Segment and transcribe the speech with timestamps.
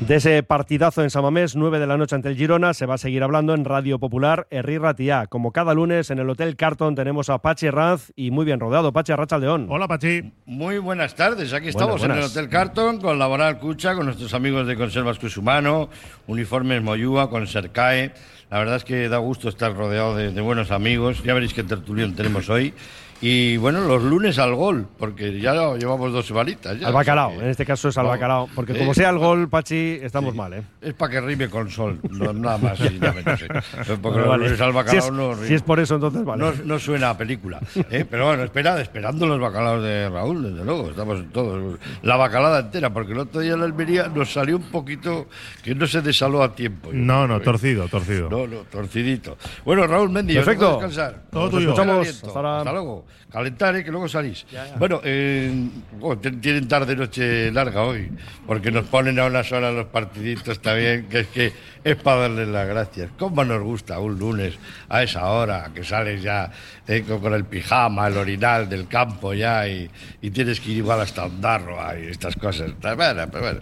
[0.00, 2.98] De ese partidazo en Samamés, 9 de la noche ante el Girona, se va a
[2.98, 5.26] seguir hablando en Radio Popular Herri Ratia.
[5.26, 8.94] Como cada lunes en el Hotel Carton tenemos a Pachi Ranz y muy bien rodeado.
[8.94, 9.66] Pachi Arracha León.
[9.68, 10.32] Hola, Pachi.
[10.46, 11.52] Muy buenas tardes.
[11.52, 15.90] Aquí estamos en el Hotel Carton con Laboral Cucha, con nuestros amigos de Conservas Cusumano,
[16.26, 18.12] Uniformes Moyúa, con Sercae.
[18.50, 21.22] La verdad es que da gusto estar rodeado de, de buenos amigos.
[21.22, 22.72] Ya veréis qué tertulión tenemos hoy.
[23.22, 26.78] Y bueno, los lunes al gol, porque ya llevamos dos semanitas.
[26.78, 29.98] Ya, al bacalao, en este caso es al bacalao, porque como sea el gol, Pachi,
[30.02, 30.62] estamos mal, ¿eh?
[30.80, 32.80] Es para que rime con sol, no, nada más.
[32.80, 33.48] y nada menos, ¿eh?
[34.00, 35.36] Porque los lunes al bacalao si es, no.
[35.36, 36.42] Si es por eso, entonces vale.
[36.42, 37.60] No, no suena a película.
[37.90, 38.06] ¿eh?
[38.08, 40.88] Pero bueno, espera, esperando los bacalaos de Raúl, desde luego.
[40.88, 41.78] Estamos todos.
[42.02, 45.26] La bacalada entera, porque el otro día en la Almería nos salió un poquito
[45.62, 46.88] que no se desaló a tiempo.
[46.92, 48.30] No, no, torcido, torcido.
[48.30, 49.36] No, no, torcidito.
[49.64, 50.72] Bueno, Raúl Mendy, Perfecto.
[50.72, 51.22] descansar.
[51.30, 51.68] Todo tuyo.
[51.68, 52.08] Escuchamos.
[52.08, 53.09] Hasta, Hasta luego.
[53.30, 53.84] Calentar, ¿eh?
[53.84, 54.44] que luego salís.
[54.76, 55.68] Bueno, eh,
[56.00, 58.10] oh, tienen tarde noche larga hoy,
[58.44, 61.52] porque nos ponen a unas horas los partiditos también, que es que
[61.84, 63.10] es para darles las gracias.
[63.16, 64.54] ¿Cómo nos gusta un lunes
[64.88, 66.50] a esa hora, que sales ya
[66.88, 69.88] eh, con, el pijama, el orinal del campo ya, y,
[70.20, 72.72] y tienes que ir igual hasta Ondarroa y estas cosas?
[72.80, 73.60] Bueno, pues bueno.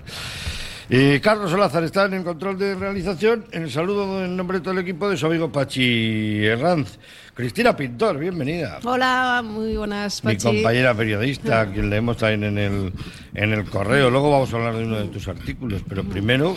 [0.90, 3.44] Eh, Carlos Olázar está en el control de realización.
[3.52, 6.98] En el saludo en nombre de todo el equipo de su amigo Pachi Herranz.
[7.34, 8.78] Cristina Pintor, bienvenida.
[8.84, 10.46] Hola, muy buenas, Mi Pachi.
[10.46, 12.92] compañera periodista, a quien leemos también en el,
[13.34, 14.08] en el correo.
[14.10, 16.56] Luego vamos a hablar de uno de tus artículos, pero primero,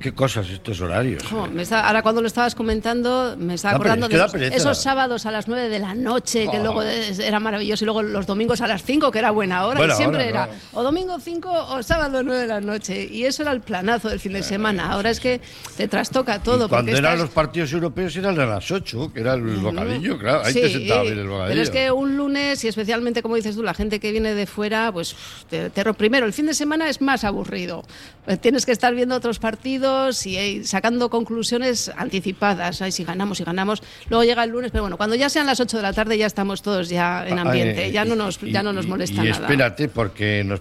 [0.00, 1.22] ¿qué cosas estos horarios?
[1.24, 5.26] Jo, me está- ahora cuando lo estabas comentando, me estaba Da acordando de esos sábados
[5.26, 6.62] a las 9 de la noche, que Oh.
[6.62, 9.94] luego era maravilloso, y luego los domingos a las 5, que era buena hora, Buena
[9.94, 13.04] y siempre hora, era o domingo 5 o sábado 9 de la noche.
[13.10, 14.90] Y eso era el planazo del fin de semana.
[14.92, 15.40] Ahora es que
[15.76, 16.66] te trastoca todo.
[16.66, 20.18] Y cuando eran estás- los partidos europeos eran a las 8, que era el bocadillo,
[20.18, 20.42] claro.
[20.44, 21.48] Ahí te sentaba bien el bocadillo.
[21.50, 24.46] Pero es que un lunes, y especialmente como dices tú, la gente que viene de
[24.46, 25.14] fuera, pues
[25.50, 27.82] te, te- primero, el fin de semana es más aburrido.
[28.26, 29.89] Eh, Tienes que estar viendo otros partidos
[30.26, 32.82] y eh, sacando conclusiones anticipadas.
[32.82, 33.82] Ay, si ganamos, si ganamos.
[34.08, 36.26] Luego llega el lunes, pero bueno, cuando ya sean las 8 de la tarde ya
[36.26, 37.84] estamos todos ya en ambiente.
[37.86, 39.42] Ah, ya no y- nos, y- ya no nos y- molesta y nada.
[39.46, 40.60] espérate, porque nos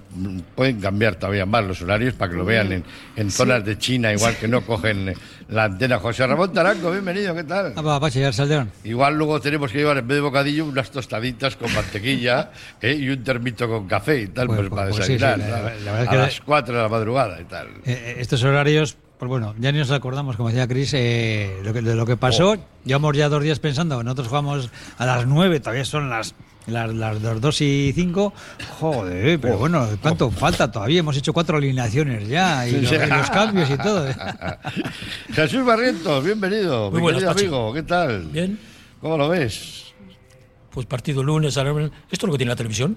[0.56, 2.84] pueden cambiar todavía más los horarios para que lo vean en,
[3.16, 5.14] en zonas de China, igual que no cogen eh,
[5.50, 6.00] la antena.
[6.00, 7.74] José Ramón Taranco, bienvenido, ¿qué tal?
[8.28, 8.72] Arsaldeón.
[8.84, 12.52] Igual luego tenemos que llevar en vez de bocadillo unas tostaditas con mantequilla
[12.82, 12.94] ¿eh?
[12.94, 15.46] y un termito con café y tal, pues, Pues- para pues sí, desayunar.
[15.46, 15.86] sí, la- ¿no?
[15.86, 17.68] la verdad a que- las 4 de la madrugada y tal.
[17.86, 21.82] Eh, estos horarios, pues bueno, ya ni nos acordamos, como decía Cris, eh, lo que-
[21.82, 22.56] de lo que pasó.
[22.86, 26.34] Llevamos ya dos días pensando, nosotros jugamos a las nueve, todavía son las
[26.68, 28.32] las, las dos, dos y cinco.
[28.80, 30.72] Joder, pero bueno, ¿cuánto falta?
[30.72, 32.96] Todavía hemos hecho cuatro alineaciones ya y, Sí, los, sí.
[32.96, 34.08] y los cambios y todo.
[35.34, 36.92] Jesús Barrientos, bienvenido.
[36.92, 38.24] Muy mi buenas, amigo, ¿qué tal?
[38.32, 38.60] Bien,
[39.02, 39.94] ¿Cómo lo ves?
[40.72, 41.58] pues partido lunes.
[41.58, 42.96] Esto es lo que tiene la televisión.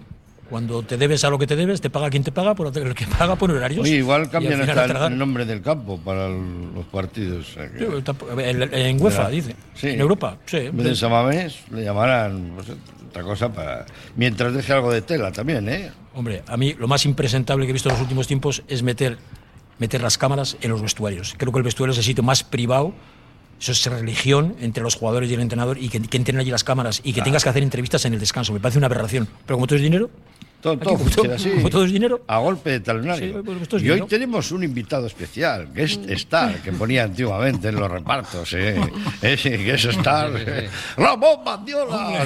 [0.50, 2.94] Cuando te debes a lo que te debes, te paga quien te paga, por el
[2.94, 3.80] que paga pone horarios.
[3.82, 7.48] Oye, igual cambian hasta el, nombre del campo para el- los partidos.
[7.48, 9.56] o sea que- en UEFA, dice.
[9.75, 9.88] Sí.
[9.91, 10.58] En Europa, sí.
[10.58, 12.66] En vez de Samamés le llamarán pues,
[13.08, 13.86] otra cosa para.
[14.16, 15.91] Mientras deje algo de tela también, ¿eh?
[16.14, 19.16] Hombre, a mí lo más impresentable que he visto en los últimos tiempos es meter,
[19.78, 21.34] meter las cámaras en los vestuarios.
[21.38, 22.92] Creo que el vestuario es el sitio más privado.
[23.62, 26.64] Eso es religión entre los jugadores y el entrenador y que, que entren allí las
[26.64, 28.52] cámaras y que tengas que hacer entrevistas en el descanso.
[28.52, 29.28] Me parece una aberración.
[29.46, 30.10] Pero como todo es dinero,
[30.62, 31.50] Todo, todo funciona todo- así.
[31.50, 32.22] como todo es dinero.
[32.28, 33.34] A golpe de talonario.
[33.38, 34.06] Sí, pues esto es y hoy dinero.
[34.06, 38.52] tenemos un invitado especial, que es Star, que ponía antiguamente en los repartos.
[38.54, 38.80] ¿eh?
[39.22, 40.30] Ese, que es Star.
[40.96, 42.20] ¡Ramón Mandiola!
[42.22, 42.24] A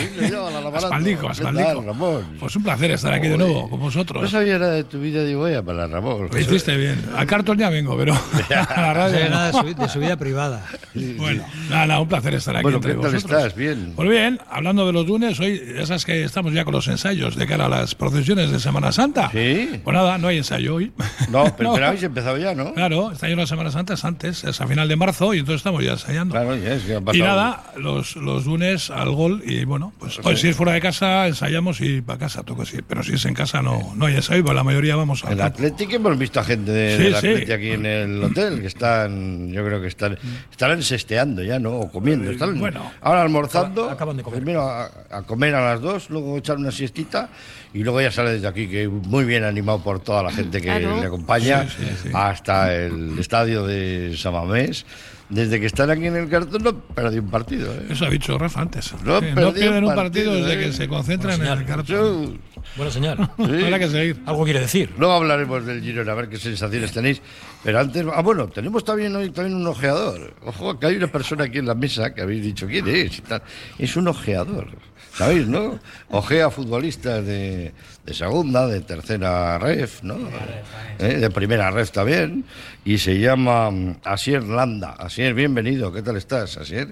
[0.50, 0.76] la barata.
[0.86, 1.66] Aspaldico, ¿Qué Aspaldico.
[1.68, 2.24] tal, Ramón?
[2.38, 4.22] Pues un placer estar aquí de nuevo con vosotros.
[4.22, 6.28] No sabía nada de tu vida, digo, vaya para Ramón.
[6.30, 7.02] Lo hiciste bien.
[7.16, 8.12] Al cartón ya vengo, pero
[8.68, 9.30] a la radio no.
[9.30, 10.66] nada de su, de su vida privada.
[10.94, 13.38] Bueno, nada, nada, un placer estar aquí Bueno, entre ¿qué tal vosotros.
[13.38, 13.56] estás?
[13.56, 13.92] Bien.
[13.96, 17.34] Pues bien, hablando de los lunes, hoy ya sabes que estamos ya con los ensayos
[17.36, 19.30] de cara a las procesiones de Semana Santa.
[19.30, 19.80] Sí.
[19.84, 20.92] Pues nada, no hay ensayo hoy.
[21.30, 22.74] No, pero, pero habéis empezado ya, ¿no?
[22.74, 25.60] Claro, está yo la Semana Santa es antes, es a final de marzo y entonces
[25.60, 26.32] estamos ya ensayando.
[26.32, 29.92] Claro, ya es que ha Y pasado- nada, los, los lunes al gol y bueno,
[29.98, 33.14] pues hoy si es fuera de casa ensayamos y para casa toco sí, pero si
[33.14, 35.54] es en casa no, no hay ensayo, pues la mayoría vamos al El campo.
[35.54, 37.18] Atlético hemos visto a gente de, Sí, del sí.
[37.28, 40.18] Atleti aquí en el hotel que están, yo creo que están,
[40.50, 41.72] estarán sesteando ya, ¿no?
[41.76, 42.30] O comiendo.
[42.30, 42.90] Están bueno.
[43.00, 43.82] ahora almorzando.
[43.84, 44.40] Acaba- acaban de comer.
[44.40, 47.28] Primero a, a comer a las dos, luego echar una siestita
[47.74, 50.66] y luego ya sale desde aquí, que muy bien animado por toda la gente que
[50.66, 51.00] Claro.
[51.00, 52.08] le acompaña Sí, sí, sí.
[52.12, 54.84] hasta el estadio de Samamés.
[55.28, 57.72] desde que están aquí en el cartón no perdí un partido.
[57.74, 57.86] ¿eh?
[57.90, 58.92] Eso ha dicho Rafa antes.
[59.04, 60.66] No no un pierden un partido, partido desde ¿eh?
[60.66, 61.84] que se concentran en el cartón.
[61.86, 62.32] Yo-
[62.76, 63.18] Buena señal.
[63.38, 64.22] Habrá que seguir.
[64.26, 64.92] Algo quiere decir.
[64.98, 67.20] Luego hablaremos del Girona, a ver qué sensaciones tenéis.
[67.64, 70.34] Pero antes, ah, bueno, tenemos también hoy también un ojeador.
[70.44, 73.18] Ojo, que hay una persona aquí en la mesa que habéis dicho quién es.
[73.18, 73.42] y tal.
[73.78, 74.68] Es un ojeador,
[75.14, 75.78] ¿sabéis, no?
[76.10, 77.72] Ojea futbolistas de,
[78.04, 80.16] de segunda, de tercera ref, ¿no?
[80.98, 81.18] ¿Eh?
[81.18, 82.44] De primera ref también.
[82.84, 84.90] Y se llama mm, Asier Landa.
[84.98, 85.92] Asier, bienvenido.
[85.92, 86.88] ¿Qué tal estás, Asier?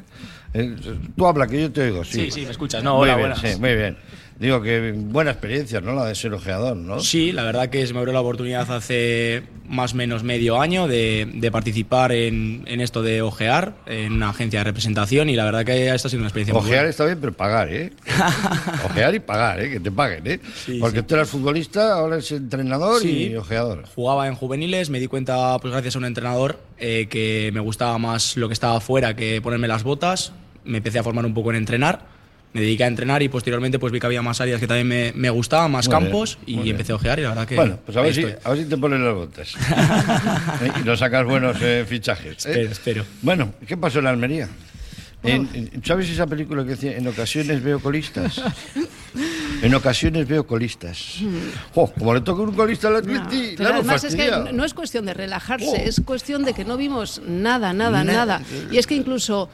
[0.52, 0.76] Eh,
[1.16, 2.26] tú habla, que yo te oigo, sí.
[2.26, 2.82] Sí, sí, me escuchas.
[2.82, 3.40] No, muy hola, bien, buenas.
[3.54, 3.96] sí, muy bien.
[4.38, 5.94] Digo que buena experiencia, ¿no?
[5.94, 6.98] La de ser ojeador, ¿no?
[7.00, 10.88] Sí, la verdad que se me abrió la oportunidad hace más o menos medio año
[10.88, 15.44] de, de participar en, en esto de ojear en una agencia de representación y la
[15.44, 16.90] verdad que esta ha sido una experiencia muy Ojear buena.
[16.90, 17.92] está bien, pero pagar, ¿eh?
[18.84, 19.70] Ojear y pagar, ¿eh?
[19.70, 20.40] Que te paguen, ¿eh?
[20.66, 21.04] Sí, Porque sí.
[21.06, 23.28] tú eras futbolista, ahora eres entrenador Sí.
[23.30, 23.84] y ojeador.
[23.94, 27.96] Jugaba en juveniles, me di cuenta, pues gracias a un entrenador, eh, que me gustaba
[27.98, 30.32] más lo que estaba afuera que ponerme las botas.
[30.64, 32.13] Me empecé a formar un poco en entrenar.
[32.54, 35.12] Me dediqué a entrenar y posteriormente pues vi que había más áreas que también me,
[35.14, 36.76] me gustaban, más Muy bien, campos y muy bien.
[36.76, 37.56] empecé a ojear y la verdad que...
[37.56, 39.54] Bueno, pues a ver, si, a ver si te ponen las botas.
[40.62, 40.70] ¿Eh?
[40.80, 42.46] Y no sacas buenos eh, fichajes.
[42.46, 42.50] ¿eh?
[42.50, 43.04] Espero, espero.
[43.22, 44.48] Bueno, ¿qué pasó en la Almería?
[45.24, 48.40] En- en- ¿Sabes esa película que decía, en ocasiones veo colistas?
[49.62, 51.18] En ocasiones veo colistas.
[51.72, 54.52] Jo, como le toca un colista al No, Atleti, pero la hemos además es que
[54.52, 55.76] no es cuestión de relajarse, Oh.
[55.76, 58.40] es cuestión de que no vimos nada, nada, Nada.
[58.40, 58.42] nada.
[58.70, 59.48] Y es que incluso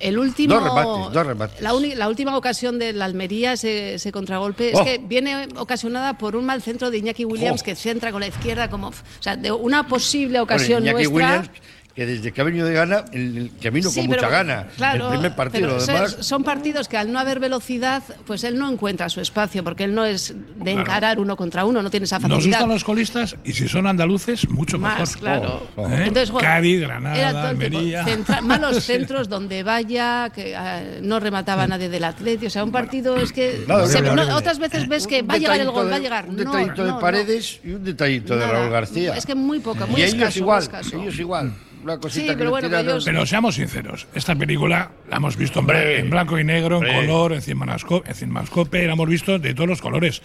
[0.00, 0.54] el último.
[0.54, 1.60] Dos remates, dos remates.
[1.60, 4.80] La, última ocasión de la Almería, ese, ese contragolpe, Oh.
[4.80, 7.64] es que viene ocasionada por un mal centro de Iñaki Williams Oh.
[7.64, 8.88] que centra con la izquierda, como.
[8.88, 11.14] O sea, de una posible Bueno, ocasión Iñaki nuestra.
[11.40, 11.50] Williams,
[11.96, 14.30] que desde que ha venido de gana, el, el que vino Sí, con pero, mucha
[14.30, 14.66] gana.
[14.76, 16.16] Claro, el primer partido, pero lo son- demás.
[16.20, 19.94] son partidos que al no haber velocidad, pues él no encuentra su espacio, porque él
[19.94, 22.58] no es de encarar uno contra uno, no tiene esa Nos facilidad.
[22.58, 25.18] gustan los colistas y si son andaluces, mucho Más, mejor.
[25.18, 25.68] claro.
[25.74, 25.88] Oh, oh.
[25.88, 26.02] ¿Eh?
[26.08, 28.04] Entonces, bueno, Cádiz, era Granada, todo el tiempo Almería.
[28.04, 32.44] centra- malos centros donde vaya, que eh, no remataba nadie del Atleti.
[32.44, 33.64] O sea, un partido es que.
[33.66, 34.34] Nada, se- horrible, no, horrible.
[34.38, 36.28] otras veces ves que Un va a llegar el gol, de- va a llegar.
[36.28, 36.98] Un detallito no, de no.
[36.98, 38.46] Paredes y un detallito de.
[38.46, 39.16] Raúl García.
[39.16, 41.00] Es que muy poca, muy y escaso, ellos muy igual, escaso.
[41.02, 41.52] ellos igual.
[41.86, 45.36] Una cosita Sí, que pero le bueno, ellos- Pero seamos sinceros, esta película la hemos
[45.36, 46.00] visto en, Hombre.
[46.00, 49.68] en blanco y negro, en color, en cinemascope, en cinemascope, la hemos visto de todos
[49.68, 50.20] los colores.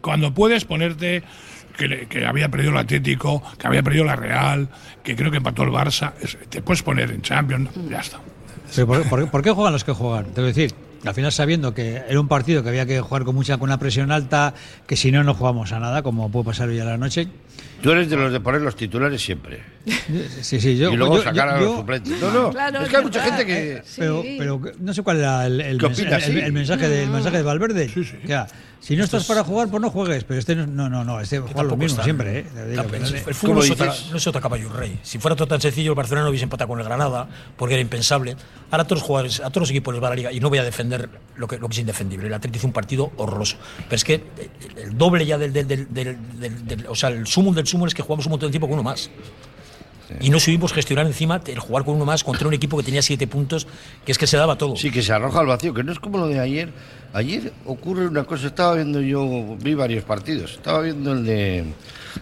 [0.00, 1.22] Cuando puedes ponerte
[1.76, 4.68] que, le- que había perdido el Atlético, que había perdido la Real,
[5.02, 8.18] que creo que empató el Barça, es- te puedes poner en Champions, ya está.
[8.74, 10.24] Pero ¿por, por, por qué juegan los que juegan?
[10.32, 10.72] Te voy a decir,
[11.04, 13.78] al final sabiendo que era un partido que había que jugar con mucha con una
[13.78, 14.54] presión alta,
[14.86, 17.28] que si no, no jugamos a nada, como puede pasar hoy a la noche.
[17.86, 19.62] Tú eres de los de poner los titulares siempre.
[20.42, 20.90] Sí, sí, yo.
[20.92, 22.20] y luego yo- sacar a yo- los suplentes.
[22.20, 22.50] No, no.
[22.50, 23.72] Claro, es que hay mucha verdad, gente que.
[23.74, 23.94] eh, sí.
[24.00, 26.26] Pero, pero no sé cuál era el, el, ¿Qué mens- opinas?
[26.26, 26.38] el- Sí.
[26.40, 27.88] el mensaje, de, el mensaje de Valverde.
[27.88, 28.16] Sí, sí.
[28.26, 28.48] Ya,
[28.80, 30.24] si no estás para jugar, pues no juegues.
[30.24, 32.40] Pero este no, no, no, no este juega lo mismo está- siempre.
[32.40, 32.46] ¿eh?
[32.70, 33.70] Digo, le- el fútbol no ¿Cómo es,
[34.26, 34.98] otra, no caballo rey.
[35.04, 37.80] Si fuera todo tan sencillo, el Barcelona no hubiese empatado con el Granada, porque era
[37.82, 38.34] impensable.
[38.72, 40.48] Ahora a todos los jugadores, a todos los equipos les va la liga, y no
[40.48, 42.26] voy a defender lo que, lo que es indefendible.
[42.26, 43.56] El Atlético hizo un partido horroroso.
[43.84, 47.10] Pero es que el, el doble ya del, del, del, del- del- del- O sea,
[47.10, 49.10] el sumo del es que jugamos un montón de tiempo con uno más.
[50.20, 53.02] Y no supimos gestionar encima el jugar con uno más contra un equipo que tenía
[53.02, 53.66] siete puntos,
[54.04, 54.76] que es que se daba todo.
[54.76, 56.70] Sí, que se arroja al vacío, que no es como lo de ayer.
[57.12, 61.64] Ayer ocurre una cosa, estaba viendo yo, vi varios partidos, estaba viendo el de,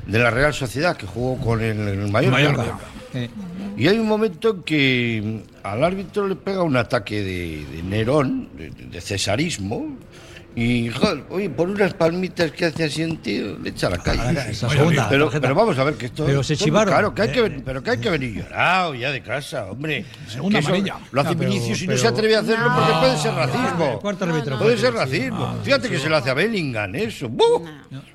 [0.06, 2.39] de la Real Sociedad, que jugó con el, el Mallorca.
[2.39, 2.79] Mallorca.
[3.12, 3.29] eh,
[3.77, 8.49] Y hay un momento en que al árbitro le pega un ataque de, de Nerón,
[8.57, 9.89] de, de cesarismo,
[10.56, 13.99] y joder, oye, por unas palmitas que hace así en tío, le echa a la
[13.99, 14.51] calle.
[14.51, 16.95] esa Oye, segunda Pero, vamos a ver que esto, Pero se chivaron.
[16.95, 19.67] caro, que hay que, Eh, ven- pero que hay que venir llorado ya de casa,
[19.67, 20.05] hombre.
[20.28, 20.71] Segunda eso.
[21.11, 23.90] Lo hace Ah, pero- Vinicius y no se atreve a hacerlo porque puede ser racismo.
[23.95, 25.57] el cuarto árbitro Puede ser racismo.
[25.64, 27.31] Fíjate que se lo hace a Bellingham, eso.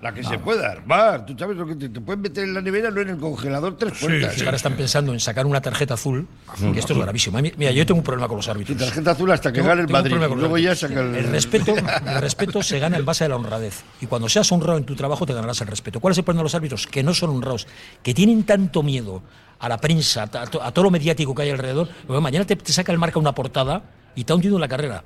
[0.02, 1.26] La que se puede armar.
[1.26, 3.78] Tú sabes lo que te, te pueden meter en la nevera, no en el congelador,
[3.78, 4.32] tres Sí, puertas.
[4.34, 6.28] Es que ahora están pensando en sacar una tarjeta azul,
[6.74, 7.38] que esto es gravísimo.
[7.58, 8.78] Mira, yo tengo un problema con los árbitros.
[8.78, 10.16] tarjeta azul hasta que gane el Madrid.
[10.16, 11.16] luego ya saca el.
[11.16, 11.74] El respeto,
[12.30, 13.84] respeto se gana en base a la honradez.
[14.02, 16.00] Y cuando seas honrado en tu trabajo, te ganarás el respeto.
[16.00, 16.88] ¿Cuál es el problema de los árbitros?
[16.88, 17.68] Que no son honrados,
[18.04, 19.22] que tienen tanto miedo
[19.60, 21.90] a la prensa, a, to- a todo lo mediático que hay alrededor.
[22.08, 23.84] que mañana te, te saca el marca una portada
[24.16, 25.04] y te ha hundido en la carrera.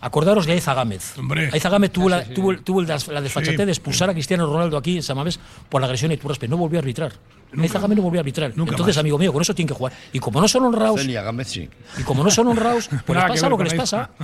[0.00, 1.16] Acordaros de Aiza Gámez.
[1.18, 1.50] Hombre.
[1.52, 3.64] Aiza Gámez tuvo, la, tuvo, tuvo la desfachatez Sí.
[3.66, 5.38] de expulsar a Cristiano Ronaldo aquí en Samamés
[5.68, 6.50] por la agresión y tu respeto.
[6.50, 7.12] No volvió a arbitrar.
[7.60, 8.52] Aiza Gámez no volvió a arbitrar.
[8.56, 9.00] Nunca Entonces, más.
[9.00, 9.92] amigo mío, con eso tienen que jugar.
[10.12, 11.68] Y como no son honrados, Celia Gámez, sí.
[11.98, 14.10] y como no son honrados, pues les Nada pasa lo que les pasa.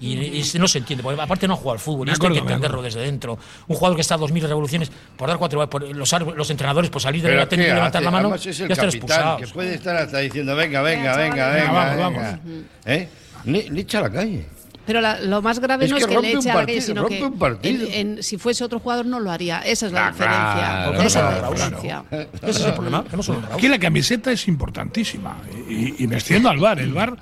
[0.00, 2.38] Y, y no se entiende, porque aparte no jugado al fútbol, y esto hay que
[2.38, 2.98] acuerdo, de entenderlo acuerdo.
[2.98, 3.38] desde dentro.
[3.66, 7.20] Un jugador que está a 2.000 revoluciones, por dar cuatro, por los, entrenadores, por salir
[7.20, 9.40] de la técnica ¿qué y levantar la mano, es el ya están capitán, expulsados.
[9.40, 11.66] que puede estar hasta diciendo, venga, venga, Venga, venga, chavales.
[11.66, 12.64] venga, Venga, vamos, venga.
[12.86, 13.08] ¿Eh?
[13.44, 14.46] Le, le echa a la calle.
[14.88, 16.54] Pero la- lo más grave Es no que es que le rompe un eche a
[16.54, 17.86] la calle, partido, sino rompe que un partido.
[17.88, 19.60] en- en- si fuese otro jugador no lo haría.
[19.60, 20.54] Esa es la Ah, diferencia.
[20.54, 22.04] claro, Esa es la claro, diferencia.
[22.42, 23.58] Ese es el problema, que no son los grados.
[23.58, 25.36] Aquí la camiseta es importantísima.
[25.68, 26.80] Y, y me extiendo al bar.
[26.80, 27.16] El bar,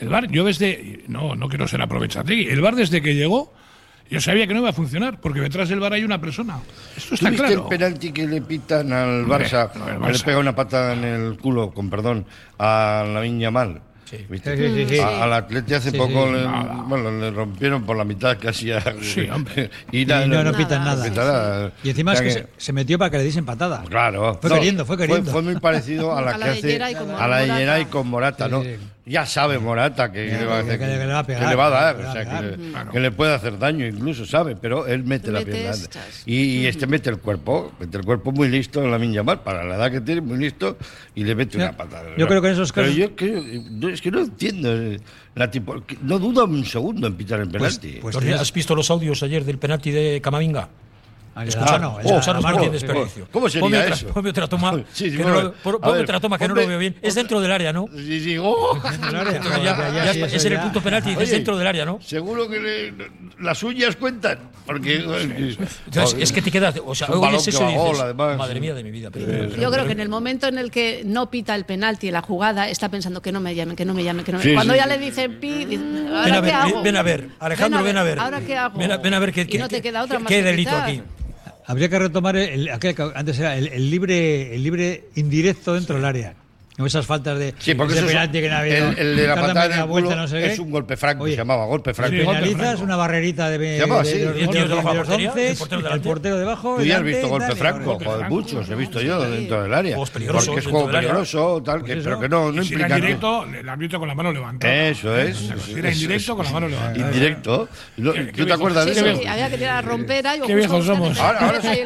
[0.00, 1.04] el bar, yo desde.
[1.08, 2.46] No, no quiero ser aprovechategui.
[2.48, 3.52] El bar desde que llegó,
[4.10, 6.56] yo sabía que no iba a funcionar, porque detrás del bar hay una persona.
[6.96, 7.62] Esto está ¿Tuviste claro.
[7.64, 9.70] el penalti que le pitan al Barça?
[9.74, 12.24] no, el que Le pega una patada en el culo, con perdón,
[12.58, 13.82] a la Viña Mal.
[14.10, 14.98] Sí, sí, sí, sí.
[14.98, 16.32] A- Al Atleti hace Sí, poco sí.
[16.32, 16.44] le,
[16.88, 18.82] bueno, le rompieron por la mitad casi a,
[19.32, 19.70] hombre.
[19.92, 21.04] y Y nada, no, no Nada, pitan nada.
[21.04, 21.72] pita nada.
[21.84, 23.84] Y encima O es sea que se, se metió para que le diesen patada.
[23.88, 24.38] Claro.
[24.40, 25.30] Fue queriendo, fue queriendo.
[25.30, 26.82] Fue, muy parecido a la A que la de hace
[27.18, 27.46] a la de.
[27.52, 28.62] Geray con Morata, Sí, ¿no?
[29.06, 31.48] Ya sabe Morata que, le va a que- hacer- que le va a pegar, que
[31.48, 32.44] le va a dar, que le o va a sea, que, pegar.
[32.58, 32.90] le- Claro.
[32.92, 35.74] que le puede hacer daño incluso, sabe, pero él mete Te la pierna.
[36.26, 39.42] Y, y este mete el cuerpo, mete el cuerpo muy listo en la Minya Mar,
[39.42, 40.76] para la edad que tiene, muy listo,
[41.14, 42.10] y le mete una patada.
[42.16, 44.72] yo creo que en esos Pero casos- yo creo- no, es que no entiendo.
[44.76, 45.00] eh,
[45.36, 47.98] La tipo, no duda un segundo en pitar el Pues- penalti.
[48.02, 50.68] pues ¿Has visto los audios ayer del penalti de Camavinga?
[51.48, 53.28] Escucharlo, no, escucharlo Marco, no tiene desperdicio.
[53.30, 54.06] ¿cómo sería ponme otra, eso?
[54.08, 56.48] Ponme otra toma, Sí, sí, que, no, lo- por- a ponme ver, otra toma que
[56.48, 56.96] no ponme- lo veo bien.
[57.02, 57.86] Es dentro del área, ¿no?
[57.94, 58.78] Sí, sí, ¡oh!
[60.32, 61.98] Es en el punto penalti, es dentro del área, ¿no?
[62.02, 62.94] Seguro que le-
[63.40, 64.38] las uñas cuentan.
[64.66, 64.96] Porque.
[64.96, 68.84] Entonces, es que te quedas, o sea, oyes que eso y dices, madre mía de
[68.84, 69.10] mi vida.
[69.10, 72.12] pero- Yo creo que en el momento en el que no pita el penalti en
[72.14, 74.54] la jugada, está pensando que no me llamen, que no me llamen, que no me
[74.54, 76.82] Cuando ya le dicen pi, dice, Ven ¿ahora a qué ver, hago?
[76.82, 78.18] ven a ver, Alejandro, ven a ver.
[78.18, 78.78] ¿Ahora qué hago?
[78.78, 80.76] Ven a, ver qué, Y qué- no te queda otra qué- más qué que delito
[80.76, 81.02] aquí.
[81.70, 85.94] Habría que retomar el, aquel que antes era el, el libre el libre indirecto dentro
[85.94, 86.34] del área.
[86.80, 88.76] No esas faltas de Sí, porque ese eso es- penalti que no ha habido.
[88.88, 90.46] el, el de la patada en el vuelta, culo no sé qué.
[90.52, 92.16] es un golpe franco, Oye, se llamaba golpe franco.
[92.16, 94.18] Sí, Penalizas una barrerita de, de, llamaba de así.
[94.24, 95.56] los, de de los once,
[95.92, 96.76] el portero debajo.
[96.78, 99.06] Tú ya has visto golpe franco, joder, muchos he visto sí.
[99.06, 99.96] yo dentro del área.
[99.96, 100.24] Porque
[100.60, 102.88] es juego peligroso, tal, que, Pues pero que no, implica.
[102.96, 104.72] indirecto, el árbitro con la mano levantada.
[104.88, 105.36] Eso es.
[105.36, 107.06] Si era indirecto, con la mano levantada.
[107.06, 107.68] Indirecto.
[107.96, 109.20] Qué- ¿Tú qué te acuerdas de Sí, eso?
[109.20, 111.18] sí, había que tirar a romper ahí o Qué viejos somos.
[111.18, 111.80] Ahora, sí,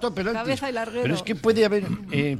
[0.00, 0.38] todo penalti.
[0.38, 1.02] Cabeza y larguero.
[1.02, 1.84] Pero es que puede haber,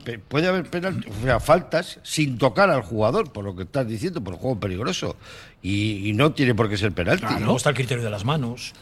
[0.05, 3.87] pe- puede haber penalti, o sea, faltas sin tocar al jugador, por lo que estás
[3.89, 5.17] diciendo, por el juego peligroso.
[5.63, 7.27] Y, y no tiene por qué ser penalti.
[7.41, 8.73] Luego está el criterio de las manos.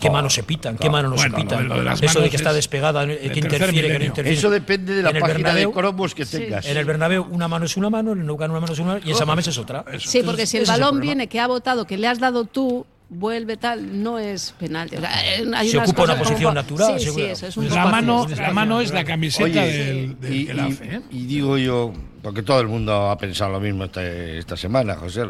[0.00, 0.78] ¿Qué Oh, manos se pitan?
[0.78, 1.58] ¿Qué manos no Bueno, se pitan?
[1.58, 3.88] lo de- lo de las Eso de que está es despegada, eh, de que interfiere,
[3.88, 4.38] que no interfiere.
[4.38, 6.64] Eso depende de la página Bernabéu- de cromos que tengas.
[6.66, 8.98] En el Bernabéu una mano es una mano, en el Camp una mano es una
[9.04, 9.84] y en San Mamés es otra.
[9.98, 13.56] Sí, porque si el balón viene que ha votado, que le has dado tú, vuelve
[13.56, 14.96] tal, no es penalti.
[14.96, 17.26] O sea, eh, hay Se unas ocupa una como- posición natural, Sí, sí, seguro.
[17.26, 20.54] eso es un La mano, la mano es la camiseta Oye, del, del y, que
[20.54, 20.84] la y- hace.
[20.96, 21.00] ¿eh?
[21.10, 25.22] y digo yo, porque todo el mundo ha pensado lo mismo esta, esta semana, José,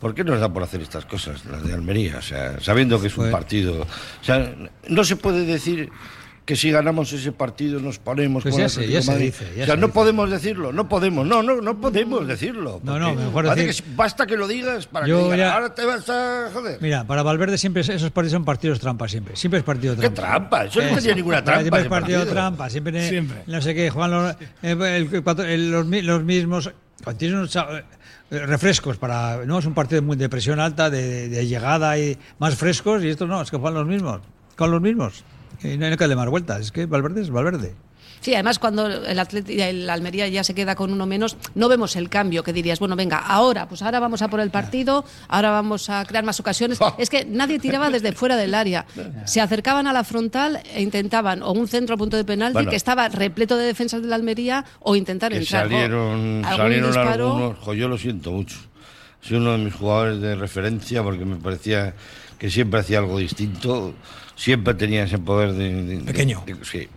[0.00, 2.16] ¿por qué nos da por hacer estas cosas, las de Almería?
[2.18, 3.82] O sea, sabiendo que es un Pues- partido.
[3.82, 4.54] O sea,
[4.88, 5.90] no se puede decir
[6.48, 9.26] que si ganamos ese partido nos ponemos Pues con ya el ya se Madrid.
[9.26, 9.94] dice, ya o sea, se no dice.
[9.94, 12.80] podemos decirlo, no podemos, no, no, no podemos decirlo.
[12.82, 15.74] No, no, mejor decir- que basta que lo digas para Yo que digan, ya- ahora
[15.74, 16.78] te vas a joder.
[16.80, 19.36] Mira, para Valverde siempre es- esos partidos son partidos trampa siempre.
[19.36, 20.22] Siempre es partido ¿Qué trampa.
[20.22, 20.64] trampa?
[20.64, 21.60] Eso no tenía ninguna trampa.
[21.60, 22.34] Siempre es partido, partido.
[22.34, 22.70] trampa.
[22.70, 23.42] Siempre, Siempre.
[23.46, 26.70] no sé qué, juegan los, eh, el- el- los, los mismos.
[27.04, 29.44] cuando Tienes unos eh, refrescos para.
[29.44, 33.04] No es un partido muy de presión alta, de, de llegada y más frescos.
[33.04, 34.20] Y estos no, es que juegan los mismos.
[34.56, 35.24] Con los mismos.
[35.62, 36.60] Y no hay que darle más vueltas.
[36.60, 37.74] Es que Valverde es Valverde.
[38.20, 41.94] Sí, además cuando el, Atleti- el Almería ya se queda con uno menos, no vemos
[41.94, 45.52] el cambio que dirías, bueno, venga, ahora, pues ahora vamos a por el partido, ahora
[45.52, 46.80] vamos a crear más ocasiones.
[46.98, 48.86] Es que nadie tiraba desde fuera del área.
[49.24, 52.70] Se acercaban a la frontal e intentaban o un centro a punto de penalti Bueno.
[52.70, 55.68] que estaba repleto de defensas del Almería o intentar que entrar.
[55.68, 58.56] Salieron, algún salieron disparo- algunos, jo, yo lo siento mucho.
[59.20, 61.94] Soy uno de mis jugadores de referencia porque me parecía
[62.36, 63.94] que siempre hacía algo distinto,
[64.38, 66.00] siempre tenía ese poder de...
[66.06, 66.42] Pequeño.
[66.46, 66.88] de- sí.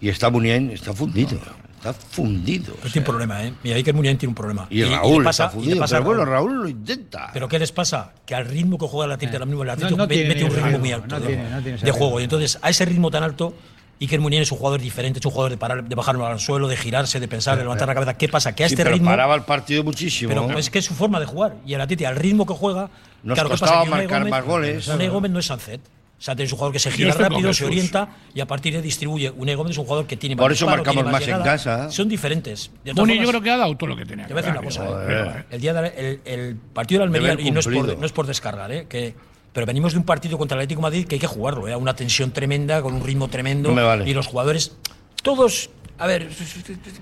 [0.00, 1.38] Y está Munien, está fundido,
[1.76, 2.74] está fundido.
[2.74, 3.52] o Pero tiene un problema, ¿eh?
[3.64, 4.66] Y Iker Muniain tiene un problema.
[4.70, 6.54] Y, le Raúl pasa- está y fundido, pasa pero bueno, Raúl.
[6.62, 7.30] Lo intenta.
[7.32, 8.12] ¿Pero qué les pasa?
[8.26, 10.50] Que al ritmo que juega el Atlético, ahora mismo el Atlético no tiene mete un
[10.50, 11.98] ritmo ritmo, muy alto no de, tiene- no tiene ese de ritmo.
[11.98, 12.20] juego.
[12.20, 13.54] Y entonces, a ese ritmo tan alto,
[14.00, 16.68] Iker Muniain es un jugador diferente, es un jugador de, parar, de bajar al suelo,
[16.68, 18.14] de girarse, de pensar, de levantar la cabeza.
[18.18, 18.54] ¿Qué pasa?
[18.54, 19.08] Que a Sí, este pero ritmo...
[19.10, 20.28] paraba el partido muchísimo.
[20.28, 21.56] Pero es que es su forma de jugar.
[21.64, 22.90] Y el Atlético, al ritmo que juega...
[23.22, 23.84] Nos claro, ¿qué costaba pasa?
[23.84, 25.10] Que marcar Gómez- más goles.
[25.10, 25.80] Gómez no es Sancet.
[26.18, 28.80] Sancet es un jugador que se gira con rápido, se orienta y a partir de
[28.80, 29.30] distribuye.
[29.30, 31.44] Unai Gómez es un jugador que tiene Por más eso disparo, marcamos tiene más en
[31.44, 31.90] casa.
[31.90, 32.70] Son diferentes.
[32.94, 34.26] Muni, yo creo que ha dado todo lo que tenía.
[34.26, 34.84] te voy a decir una cosa.
[34.86, 35.34] ¿eh?
[35.40, 35.44] ¿eh?
[35.50, 38.26] El, día de- el, el partido de Almería, y no es, por, no es por
[38.26, 38.86] descargar, ¿eh?
[38.88, 39.14] que,
[39.52, 41.76] pero venimos de un partido contra el Atlético de Madrid que hay que jugarlo, ¿eh?
[41.76, 43.68] una tensión tremenda, con un ritmo tremendo.
[43.68, 44.08] No me vale.
[44.08, 44.74] Y los jugadores,
[45.22, 46.28] todos A ver,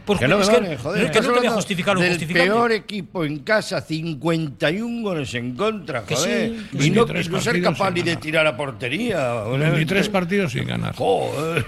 [0.04, 1.10] por, Que no me es que, vale, joder.
[1.10, 5.56] que no te voy a justificar lo del peor equipo en casa, 51 goles en
[5.56, 6.50] contra, Que joder.
[6.50, 6.90] sí, que y sí.
[6.90, 9.34] no, 23 y no ser partidos capaz ni de tirar a portería.
[9.44, 10.94] 23 partidos sin ganar.
[10.94, 11.64] Joder.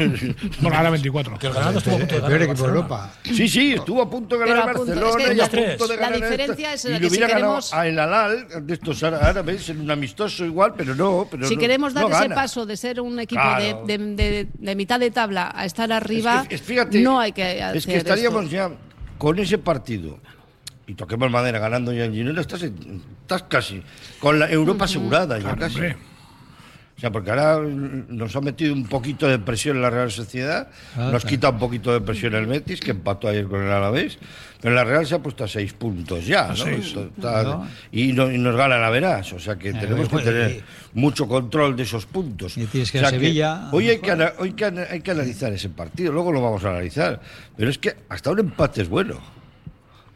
[0.61, 1.39] Bueno, ahora 24.
[1.39, 2.69] Que el Granada estuvo a punto de El ganar peor al equipo de.
[2.77, 3.13] Europa.
[3.25, 5.97] Sí, sí, estuvo a punto de ganar Barcelona es que y a la- punto de
[5.97, 6.89] la ganar diferencia esto.
[6.89, 9.81] es la y que si hubiera ganado queremos- a el Alal de estos árabes en
[9.81, 11.27] un amistoso igual, pero no.
[11.31, 13.85] Pero si no- queremos dar no ese paso de ser un equipo Claro.
[13.85, 17.16] de, de- de- de mitad de tabla a estar arriba, Es que, es- fíjate, no
[17.21, 18.55] hay que hacer Es que estaríamos esto.
[18.57, 18.71] ya
[19.19, 20.19] con ese partido.
[20.87, 23.83] Y toquemos madera ganando ya en Girona, estás, en- estás casi
[24.21, 25.81] con la Europa asegurada ya Claro, casi.
[26.97, 27.61] O sea, porque ahora
[28.09, 31.59] nos ha metido un poquito de presión en la Real Sociedad, Ah, nos quita un
[31.59, 34.19] poquito de presión el Betis, que empató ayer con el Alavés,
[34.63, 36.57] pero la Real se ha puesto a seis puntos ya, ¿no?
[36.57, 36.97] seis.
[36.97, 37.69] Está- No.
[37.93, 40.63] Y, no- y nos gana la verás, o sea que tenemos que tener y-
[40.99, 42.57] mucho control de esos puntos.
[42.57, 43.85] Y tienes que O ir a sea Sevilla, hoy,
[44.55, 47.21] que, hay que analizar ese partido, luego lo vamos a analizar,
[47.59, 49.21] pero es que hasta un empate es bueno.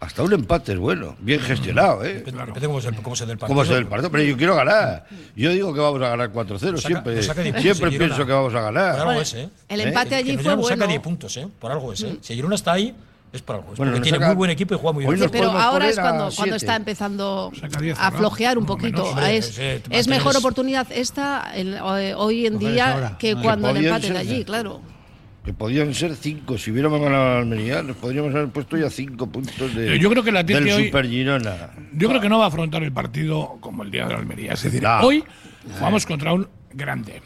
[0.01, 2.15] Hasta un empate es bueno, bien gestionado, ¿eh?
[2.25, 3.55] Depende, cómo, se, cómo se dé el partido.
[3.55, 4.11] ¿Cómo se el partido?
[4.11, 5.05] Pero yo quiero ganar.
[5.37, 6.59] Yo digo que vamos a ganar 4-0.
[6.59, 8.93] Saca- Siempre, saca siempre pienso que vamos a Por ganar.
[8.95, 9.51] algo Bueno, es, ¿eh?
[9.69, 9.89] el ¿Eh?
[9.89, 10.87] empate Que allí nos fue saca bueno.
[10.87, 11.47] 10 puntos, ¿eh?
[11.59, 12.17] Por algo es, ¿eh?
[12.23, 12.95] Si Girona está ahí,
[13.31, 13.73] es por algo.
[13.73, 15.19] Es Bueno, porque tiene saca- muy buen equipo y juega muy bien.
[15.19, 19.05] Sí, pero ahora es cuando, cuando está empezando Saca diez, a flojear un Por poquito.
[19.15, 19.29] menos.
[19.29, 23.69] es Sí, es mejor oportunidad esta el- eh, hoy en Coger día que Que cuando
[23.69, 24.81] el empate de allí, de- claro.
[25.45, 26.59] Que podían ser 5.
[26.59, 30.11] Si hubiéramos ganado a la Almería, nos podríamos haber puesto ya 5 puntos de, Yo
[30.11, 31.71] creo que la del hoy- Super Girona.
[31.93, 34.53] Yo creo que no va a afrontar el partido como el día de la Almería.
[34.53, 35.01] Es decir, No.
[35.01, 35.25] hoy
[35.79, 37.23] jugamos contra un grande.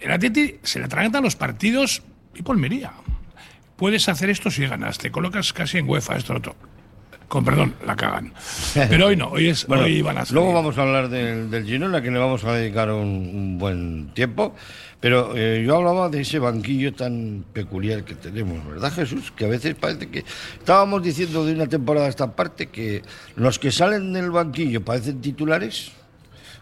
[0.00, 2.02] El Atleti se le atragantan los partidos
[2.34, 2.92] y por Almería.
[3.76, 4.98] Puedes hacer esto si ganas.
[4.98, 6.54] Te colocas casi en UEFA, esto otro.
[7.28, 8.32] Con perdón, la cagan.
[8.74, 10.34] Pero hoy no, hoy, es, Bueno, hoy van a salir.
[10.34, 14.10] luego vamos a hablar del, del Girona, que le vamos a dedicar un, un buen
[14.14, 14.54] tiempo.
[15.00, 19.32] Pero eh, yo hablaba de ese banquillo tan peculiar que tenemos, ¿verdad, Jesús?
[19.32, 20.24] Que a veces parece que.
[20.58, 23.02] Estábamos diciendo de una temporada a esta parte que
[23.34, 25.92] los que salen del banquillo parecen titulares.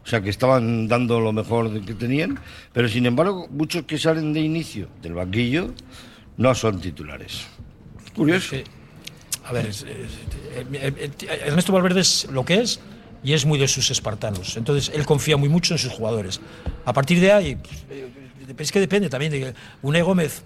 [0.04, 2.38] O sea, que estaban dando lo mejor de que tenían.
[2.72, 5.72] Pero sin embargo, muchos que salen de inicio del banquillo
[6.36, 7.46] no son titulares.
[8.14, 8.56] Curioso.
[8.56, 8.64] Sí.
[9.44, 9.86] A ver, es- es-
[10.72, 12.80] eh, Ernesto Valverde es lo que es
[13.22, 14.56] y es muy de sus espartanos.
[14.56, 16.40] Entonces, él confía muy mucho en sus jugadores.
[16.84, 18.08] A partir de ahí, pues, eh,
[18.58, 20.42] es que depende también de Unai Gómez.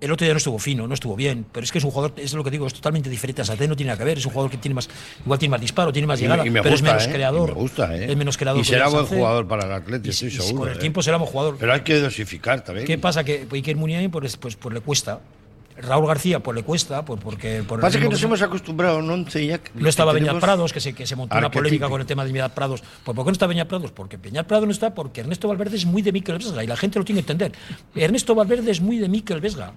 [0.00, 2.12] El otro día no estuvo fino, no estuvo bien, pero es que es un jugador,
[2.18, 4.26] es lo que digo, es totalmente diferente a Saté, no tiene nada que ver, es
[4.26, 4.86] un jugador que tiene más,
[5.24, 7.08] igual tiene más disparo, tiene más Y me- llegada, y me pero es gusta, menos
[7.08, 7.12] ¿eh?
[7.12, 7.48] creador.
[7.48, 8.06] Me gusta, ¿eh?
[8.10, 8.60] Es menos creador.
[8.60, 10.58] Y será buen jugador para el Atleti, Y- estoy seguro.
[10.58, 10.80] Con el ¿eh?
[10.80, 11.56] tiempo será buen jugador.
[11.58, 12.86] Pero hay que dosificar también.
[12.86, 13.24] ¿Qué pasa?
[13.24, 15.20] Que Iker Muniain pues, pues, pues le cuesta.
[15.76, 19.58] Raúl García pues le cuesta, pues porque por Pasa que nos hemos acostumbrado once ya.
[19.58, 22.24] que- no estaba tenemos Prados, que se, que se montó una polémica con el tema
[22.24, 22.82] de Beñat Prados.
[23.04, 23.90] Pues ¿por qué no está Beñat Prados?
[23.90, 26.76] Porque Beñat Prado no está porque Ernesto Valverde es muy de Mikel Vesga y la
[26.76, 27.52] gente lo tiene que entender.
[27.94, 29.72] Ernesto Valverde es muy de Mikel Vesga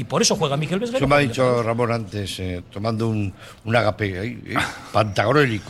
[0.00, 0.98] y por eso juega Mikel Vesga.
[0.98, 1.62] Eso me ha dicho.
[1.62, 3.32] Ramón antes, eh, tomando un,
[3.64, 4.54] un agape ahí, eh,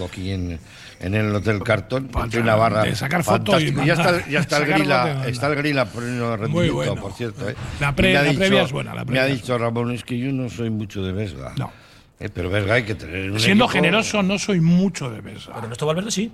[0.06, 0.58] aquí en,
[1.00, 2.08] en el Hotel Cartón.
[2.08, 5.46] Panta- Tiene una barra de sacar foto y ya está, ya está el grila, está
[5.48, 6.94] el grila poniendo rendimiento, bueno.
[6.96, 7.48] por cierto.
[7.48, 7.54] eh.
[7.80, 9.56] La pre- me ha la dicho- previa es buena, la Me previa ha es dicho
[9.58, 11.54] Ramón, es que yo no soy mucho de Vesga.
[11.56, 11.72] No.
[12.20, 15.34] Eh, pero Vesga hay que tener un Siendo equipo- generoso, no soy mucho de Pero
[15.36, 15.52] Besa.
[15.56, 16.32] Ernesto Valverde sí.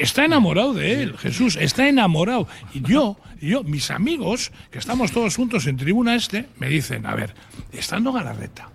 [0.00, 2.48] Está enamorado de él, Jesús, está enamorado.
[2.72, 7.14] Y yo, yo, mis amigos, que estamos todos juntos en tribuna este, me dicen, a
[7.14, 7.34] ver,
[7.70, 8.70] estando Galarreta,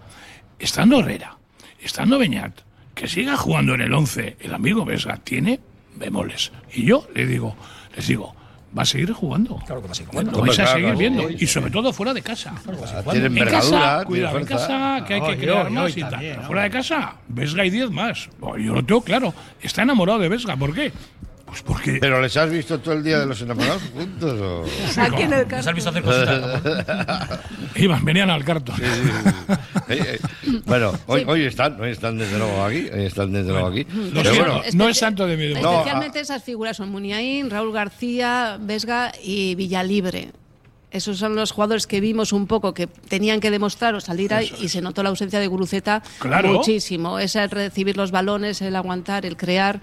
[0.60, 1.36] estando Herrera,
[1.82, 2.60] estando Beñat,
[2.94, 5.60] que siga jugando en el 11, el amigo Besa tiene
[5.96, 6.52] bemoles.
[6.72, 7.56] Y yo le digo,
[7.96, 8.36] les digo,
[8.78, 9.58] va a seguir jugando.
[9.66, 10.42] Claro que va a seguir Lo jugando.
[10.42, 11.28] vais a seguir claro, viendo.
[11.30, 12.54] sí, Y sobre todo fuera de casa.
[12.64, 16.44] Tiene En envergadura, casa, tiene cuidado, en casa, que hay que crear más y tal.
[16.46, 18.30] fuera de casa, Vesga y 10 más.
[18.40, 19.34] Bueno, yo lo tengo claro.
[19.62, 20.56] Está enamorado de Vesga.
[20.58, 20.92] ¿Por qué?
[21.46, 21.98] Pues porque.
[22.02, 24.40] ¿Pero les has visto todo el día de los enamorados juntos?
[24.42, 24.66] O?
[25.02, 27.40] Aquí en el ¿Les has visto hacer cositas?
[27.76, 28.76] Iban, venían al cartón.
[28.82, 29.38] Eh,
[29.90, 30.20] eh,
[30.66, 33.86] bueno, hoy, hoy están, hoy están desde luego aquí, hoy están desde luego aquí.
[33.86, 35.72] Pero bueno, no es santo de mi devoción.
[35.72, 40.32] No, Especialmente esas figuras son Muniain, Raúl García, Vesga y Villalibre.
[40.92, 44.50] Esos son los jugadores que vimos un poco que tenían que demostrar o salir ahí
[44.62, 46.54] y se notó la ausencia de Guruceta Claro.
[46.54, 47.20] muchísimo.
[47.20, 49.82] Es el recibir los balones, el aguantar, el crear.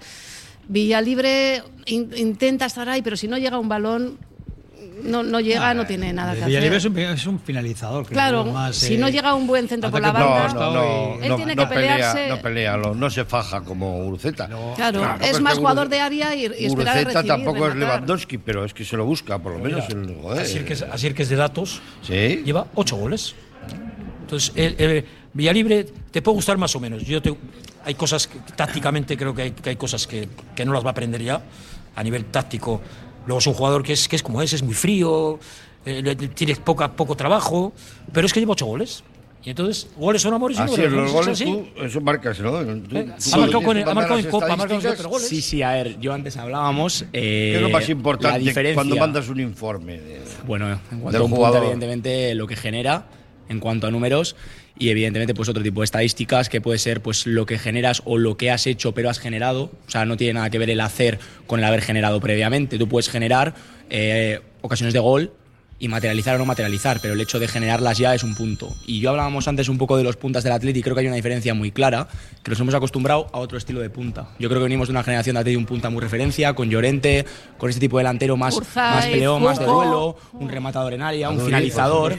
[0.67, 4.17] Villalibre in- intenta estar ahí, pero si no llega un balón,
[5.03, 6.91] no, no llega, no tiene nada que Villalibre es hacer.
[6.91, 8.05] un, es un finalizador.
[8.05, 11.21] creo, Claro, más, si eh, no llega un buen centro por la banda, no, no,
[11.21, 12.27] Él no, tiene no que pelea, pelearse.
[12.29, 14.47] no pelea, no se faja como Uruceta.
[14.47, 17.75] Claro, Claro, es más jugador de área y, y esperar a Uruceta recibir, tampoco es.
[17.75, 19.83] Lewandowski, pero es que se lo busca, por lo menos.
[19.89, 20.41] Mira, el, joder.
[20.41, 21.81] Así que, es- así que es de datos.
[22.01, 22.41] Sí.
[22.45, 23.35] Lleva ocho goles.
[24.21, 27.03] Entonces, el, el Villalibre te puede gustar más o menos.
[27.03, 27.35] Yo te-
[27.85, 30.89] hay cosas, que, tácticamente creo que hay, que hay cosas que, que no las va
[30.89, 31.41] a aprender ya
[31.95, 32.81] a nivel táctico.
[33.25, 35.39] Luego es un jugador que es, que es como es, es muy frío,
[35.85, 37.73] eh, tienes poca, poco trabajo,
[38.11, 39.03] pero es que lleva ocho goles.
[39.45, 40.93] Y entonces, goles son amores y no Así es, goles.
[40.93, 41.45] los ¿Es goles así?
[41.75, 42.51] tú, eso marcas, ¿no?
[42.63, 42.97] Tú- tú
[43.33, 45.27] Ha marcado con- que ha marcado en Copa, ha marcado en pero goles.
[45.27, 47.01] Sí, sí, a ver, yo antes hablábamos.
[47.01, 48.75] eh, ¿Qué es lo más la importante diferencia.
[48.75, 49.99] cuando mandas un informe?
[49.99, 51.63] de- Bueno, en cuanto a un punto, jugador?
[51.63, 53.05] evidentemente, lo que genera
[53.49, 54.37] en cuanto a números
[54.77, 58.17] y evidentemente pues otro tipo de estadísticas que puede ser pues lo que generas o
[58.17, 59.71] lo que has hecho pero has generado.
[59.87, 62.77] O sea, no tiene nada que ver el hacer con el haber generado previamente.
[62.77, 63.53] Tú puedes generar
[63.89, 65.31] eh, ocasiones de gol
[65.79, 68.73] y materializar o no materializar, pero el hecho de generarlas ya es un punto.
[68.85, 71.07] Y yo hablábamos antes un poco de los puntas del Atleti y creo que hay
[71.07, 72.07] una diferencia muy clara,
[72.41, 74.29] que nos hemos acostumbrado a otro estilo de punta.
[74.39, 77.25] Yo creo que venimos de una generación de Atleti un punta muy referencia, con Llorente,
[77.57, 81.01] con este tipo de delantero más, Urzaiz, más peleón, más de duelo, un rematador en
[81.01, 82.17] área, un finalizador.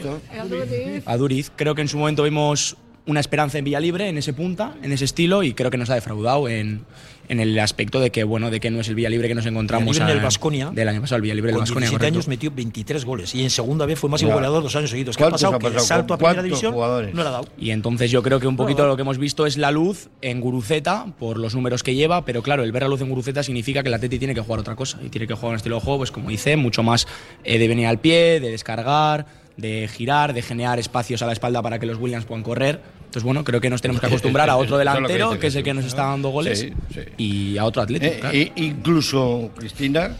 [1.05, 1.51] A Duriz.
[1.55, 5.05] Creo que en su momento vimos una esperanza en Villalibre, en ese punta, en ese
[5.05, 6.85] estilo, y creo que nos ha defraudado en,
[7.27, 9.97] en el aspecto de que, bueno, de que no es el Villalibre que nos encontramos
[9.97, 11.59] en el a- Baskonia, del año pasado, el Villalibre del.
[11.61, 12.05] 17 correcto.
[12.05, 14.35] años metió 23 goles y en segunda vez fue máximo Ya.
[14.35, 15.17] goleador dos años seguidos.
[15.17, 15.55] ¿Qué ha ¿Cuántos pasado?
[15.55, 17.13] ha Que el salto a ¿Con primera división jugadores?
[17.13, 17.47] no le ha dado.
[17.57, 20.41] Y entonces yo creo que un poquito lo que hemos visto es la luz en
[20.41, 23.81] Guruceta por los números que lleva, pero claro, el ver la luz en Guruceta significa
[23.83, 25.81] que el Atleti tiene que jugar otra cosa y tiene que jugar un estilo de
[25.81, 27.07] juego, pues como dice, mucho más
[27.43, 29.25] eh, de venir al pie, de descargar,
[29.57, 32.81] de girar, de generar espacios a la espalda para que los Williams puedan correr.
[33.05, 35.73] Entonces, bueno, creo que nos tenemos que acostumbrar a otro delantero, que es el que
[35.73, 37.01] nos está dando goles, Sí, sí.
[37.17, 38.05] y a otro Atleti.
[38.07, 38.35] Eh, claro.
[38.37, 40.11] e incluso, Cristina,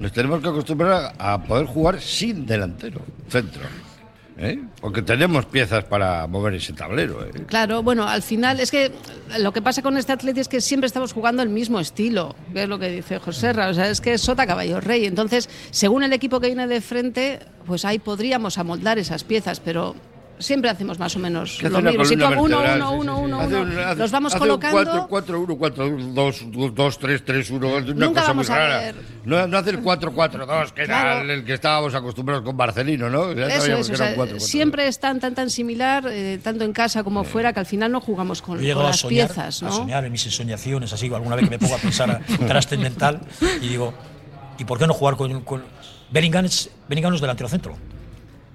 [0.00, 3.62] nos tenemos que acostumbrar a poder jugar sin delantero, centro.
[4.38, 4.58] ¿Eh?
[4.80, 7.24] Porque tenemos piezas para mover ese tablero.
[7.24, 7.30] ¿eh?
[7.46, 8.92] Claro, bueno, al final es que
[9.38, 12.64] lo que pasa con este Atleti es que siempre estamos jugando el mismo estilo, que
[12.64, 15.06] es lo que dice José Ra, o sea, es que es sota caballo rey.
[15.06, 19.94] Entonces, según el equipo que viene de frente, pues ahí podríamos amoldar esas piezas, pero
[20.38, 22.04] siempre hacemos más o menos lo mismo.
[22.04, 23.24] Si uno, uno, uno, sí, sí.
[23.24, 24.78] uno, Hace uno, un- hace- los vamos hace colocando.
[24.78, 27.68] Un 4, 4, 1, 4, 2, 2, 3, 3, 1.
[27.68, 28.78] Una Nunca cosa muy vamos a rara.
[28.78, 28.94] ver.
[29.24, 31.22] No, no hace el 4, 4, 2, que Claro.
[31.24, 33.32] era el que estábamos acostumbrados con Barcelino, ¿no?
[33.32, 35.34] Ya Eso sabíamos es, o que era sea, un 4, 4, siempre es tan, tan,
[35.34, 38.62] tan similar, eh, tanto en casa como fuera, que al final no jugamos con, a
[38.62, 39.72] las soñar, piezas, a ¿no?
[39.72, 43.20] soñar en mis ensoñaciones, así, alguna vez que me pongo a pensar a- trascendental,
[43.60, 43.92] y digo,
[44.58, 45.40] ¿y por qué no jugar con.
[45.42, 45.64] con
[46.10, 47.76] Bellingham es, Bellingham no es delantero centro.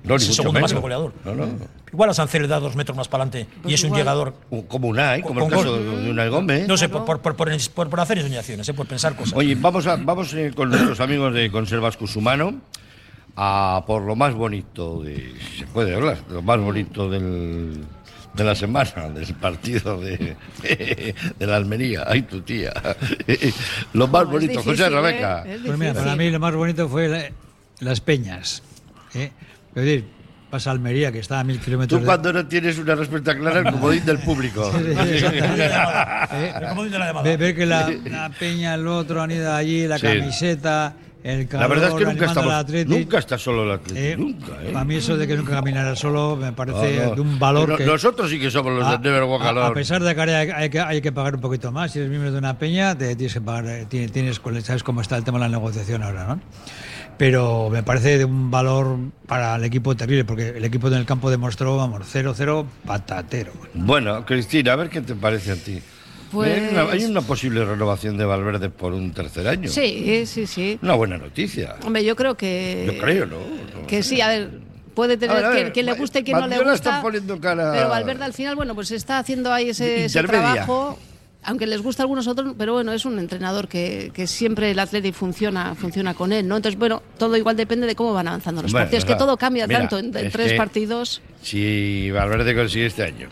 [0.03, 0.63] No, es el segundo menos.
[0.63, 1.13] máximo goleador.
[1.25, 1.47] No, no.
[1.93, 4.01] Igual a Sancel le da dos metros más para adelante y Pues es un igual.
[4.01, 4.33] llegador.
[4.49, 6.03] Un- Como Unai, como el caso gol.
[6.03, 6.67] de Unai Gómez.
[6.67, 8.73] No sé, por, por, por, por, hacer ensoñaciones, ¿eh?
[8.73, 9.33] por pensar cosas.
[9.35, 12.55] Oye, vamos, a, vamos eh, con nuestros amigos de Conservas Cusumano
[13.35, 15.33] a por lo más bonito de.
[15.51, 17.83] si Se puede hablar, lo más bonito del,
[18.33, 20.35] de la semana, del partido de,
[21.39, 22.05] de la Almería.
[22.07, 22.71] Ay, tu tía.
[23.93, 24.89] lo más Es bonito, difícil, José ¿eh?
[24.89, 25.43] Rebeca.
[25.45, 27.29] Es Pues mira, para mí lo más bonito fue la-
[27.79, 28.63] las peñas.
[29.13, 29.31] ¿eh?
[29.75, 30.05] Es decir,
[30.49, 33.37] pasa a Almería, que está a mil kilómetros Tú de- cuando no tienes una respuesta
[33.37, 34.69] clara, el comodín del público.
[34.77, 36.53] ¿eh?
[36.61, 37.23] El comodín de la llamada.
[37.23, 40.07] Ve, ve que la, la peña, el otro han ido allí, la Sí.
[40.07, 42.87] camiseta, el calor, La verdad es que nunca estamos.
[42.87, 43.99] Nunca está solo el Atlético.
[43.99, 44.71] Eh, nunca, ¿eh?
[44.73, 47.15] Para mí eso de que nunca caminara solo me parece No, no.
[47.15, 47.85] de un valor No- que...
[47.85, 49.75] Nosotros sí que somos los a, de Never Walk a- a Alone.
[49.75, 52.09] pesar de que ahora hay, hay que hay que pagar un poquito más, si eres
[52.09, 55.23] miembro de una peña, te tienes que pagar, eh, tienes, tienes- sabes cómo está el
[55.23, 56.41] tema de la negociación ahora, ¿no?
[57.21, 61.05] Pero me parece de un valor para el equipo terrible, porque el equipo en el
[61.05, 63.51] campo demostró, vamos, 0-0 patatero.
[63.75, 65.79] Bueno, Cristina, a ver qué te parece a ti.
[66.31, 69.69] Pues- Hay, una, hay una posible renovación de Valverde por un tercer año.
[69.69, 70.79] Sí, sí, sí.
[70.81, 71.75] Una buena noticia.
[71.85, 72.85] Hombre, yo creo que.
[72.91, 73.35] Yo creo, ¿no?
[73.37, 74.49] No Que sí, a ver.
[74.95, 77.03] Puede tener A ver, a quien, ver, quien le guste y quien no le gusta.
[77.39, 80.97] cara- Pero Valverde al final, bueno, pues está haciendo ahí ese, trabajo.
[81.43, 84.79] Aunque les gusta a algunos otros, pero bueno, es un entrenador que, que siempre el
[84.79, 86.57] Atleti funciona, funciona con él, ¿no?
[86.57, 89.37] Entonces, bueno, todo igual depende de cómo van avanzando los Bueno, partidos, o que todo
[89.37, 91.21] cambia mira, tanto en, en es tres partidos.
[91.41, 93.29] Si Valverde consigue este año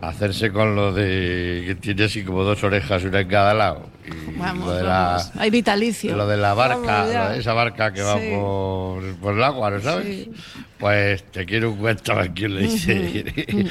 [0.00, 3.88] hacerse con lo de que tiene así como dos orejas, una en cada lado.
[4.06, 5.32] Y Vamos, lo de vamos.
[5.34, 6.14] la, Hay vitalicio.
[6.16, 8.30] Lo de la barca, Vamos esa barca que va Sí.
[8.32, 10.06] por, por el agua, ¿no sabes?
[10.06, 10.30] Sí.
[10.78, 13.24] Pues te quiero un cuento a quien le dice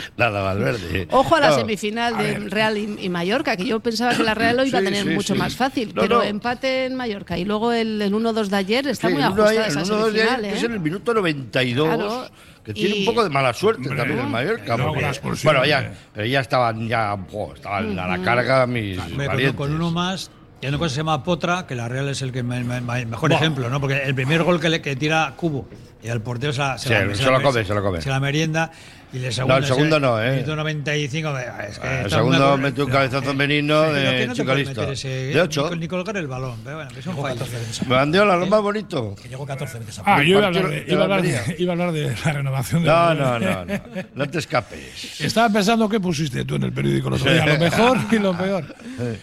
[0.18, 1.08] nada Valverde.
[1.12, 2.40] Ojo a la No, semifinal de.
[2.50, 5.06] Real y, y Mallorca, que yo pensaba que la Real lo iba Sí, a tener
[5.14, 6.24] mucho más fácil, No, pero no.
[6.24, 10.46] empate en Mallorca y luego el, el 1-2 de ayer está muy ajustada esa semifinal.
[10.46, 10.54] ¿eh?
[10.56, 12.28] es en el minuto 92, Claro.
[12.66, 14.76] Que tiene Y- un poco de mala suerte Hombre, también el Mallorca.
[14.76, 19.28] luego porque- bueno, ya, pero ya estaban, ya, jo, estaban a la carga mis Hombre,
[19.28, 19.56] valientes.
[19.56, 20.32] con uno más,
[20.66, 22.82] hay una cosa que se llama Potra, que la Real es el que me- me-
[22.82, 23.80] me- mejor ejemplo, ¿no?
[23.80, 25.68] Porque el primer gol que le que tira Cubo
[26.04, 28.02] y al portero se la, Sí, se lo come, se lo come.
[28.02, 28.72] Se la merienda.
[29.14, 30.32] Y el No, segundo, el segundo no, ¿eh?
[30.32, 34.10] minuto 95, es que El está segundo mete un no, cabezazo eh, menino sí, pero
[34.12, 35.12] de no puedes listo.
[35.12, 35.70] De ocho.
[35.72, 37.38] Ni, ni colocar el balón, pero bueno, que son fallos.
[37.40, 39.16] 14 veces a- Mandiola, lo más bonito.
[39.16, 41.72] que llegó 14 veces a Ah, yo iba a, hablar iba, a hablar de, iba
[41.72, 43.74] a hablar de la renovación de No, no, no, no.
[44.16, 45.22] No te escapes.
[45.22, 47.46] Estaba pensando qué pusiste tú en el periódico el otro día.
[47.46, 48.76] Lo mejor y lo peor.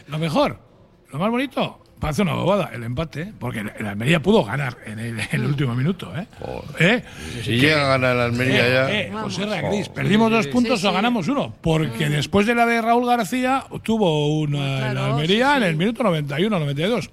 [0.08, 0.58] Lo mejor,
[1.12, 1.78] lo más bonito.
[1.98, 5.74] parece una bobada el empate, porque el Almería pudo ganar en el, en el último
[5.74, 6.12] minuto.
[6.16, 6.26] ¿eh?
[6.80, 7.04] ¿Eh?
[7.42, 8.90] Si llega a ganar el Almería ya.
[8.90, 12.66] Eh, eh, José Ragris, perdimos dos puntos Sí, o ganamos uno, porque después de la
[12.66, 17.10] de Raúl García tuvo una en Claro, Almería sí, en el minuto 91, 92.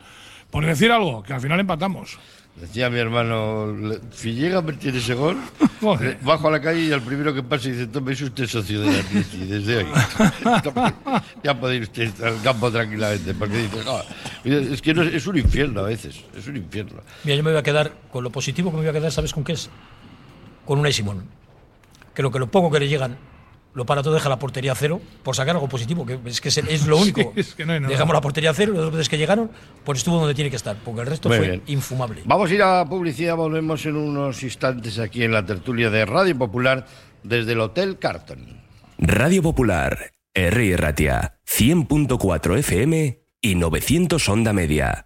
[0.50, 2.18] Por decir algo, que al final empatamos.
[2.56, 3.74] Decía mi hermano,
[4.12, 5.38] si llega a meter ese gol,
[6.22, 8.92] bajo a la calle y al primero que pase dice, tome, es usted socio de
[8.92, 9.86] la Atleti, desde hoy.
[11.44, 14.00] Ya puede ir usted al campo tranquilamente, porque dice, "No,
[14.44, 17.00] mira, es que no es, un infierno a veces, es un infierno.
[17.24, 19.34] Mira, yo me voy a quedar con lo positivo que me voy a quedar, ¿sabes
[19.34, 19.70] con qué es?
[20.66, 21.24] Con Unai Simón.
[22.14, 23.18] Creo que lo poco que le llegan
[23.74, 26.50] lo para todo, deja la portería a cero por sacar algo positivo, que es que
[26.50, 27.34] es, lo único.
[27.36, 27.92] es que no hay nada.
[27.92, 29.52] Dejamos la portería a cero, las dos veces que llegaron,
[29.84, 31.64] pues estuvo donde tiene que estar, porque el resto Muy fue bien.
[31.68, 32.22] infumable.
[32.26, 36.38] Vamos a ir a publicidad, volvemos en unos instantes aquí en la tertulia de Radio
[36.38, 36.86] Popular
[37.24, 38.62] desde el Hotel Carton.
[38.98, 40.78] Radio Popular, R.
[40.78, 45.06] Ratia, 100.4 FM y 900 Onda Media.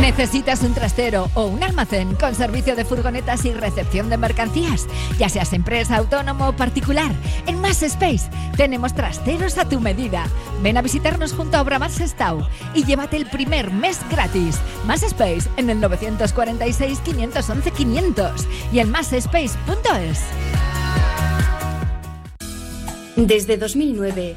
[0.00, 4.86] ¿Necesitas un trastero o un almacén con servicio de furgonetas y recepción de mercancías?
[5.18, 7.12] Ya seas empresa, autónomo o particular,
[7.46, 10.24] en Más Space tenemos trasteros a tu medida.
[10.62, 14.58] Ven a visitarnos junto a Obramar Sestao y llévate el primer mes gratis.
[14.86, 20.20] Más Space en el 946 511 500 y en másspace.es.
[23.16, 24.36] Desde 2009,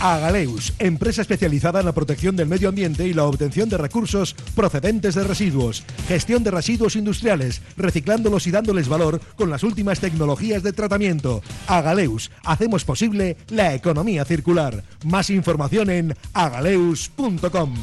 [0.00, 5.16] Agaleus, empresa especializada en la protección del medio ambiente y la obtención de recursos procedentes
[5.16, 10.72] de residuos, gestión de residuos industriales, reciclándolos y dándoles valor con las últimas tecnologías de
[10.72, 11.42] tratamiento.
[11.66, 14.84] Agaleus, hacemos posible la economía circular.
[15.04, 17.74] Más información en agaleus.com.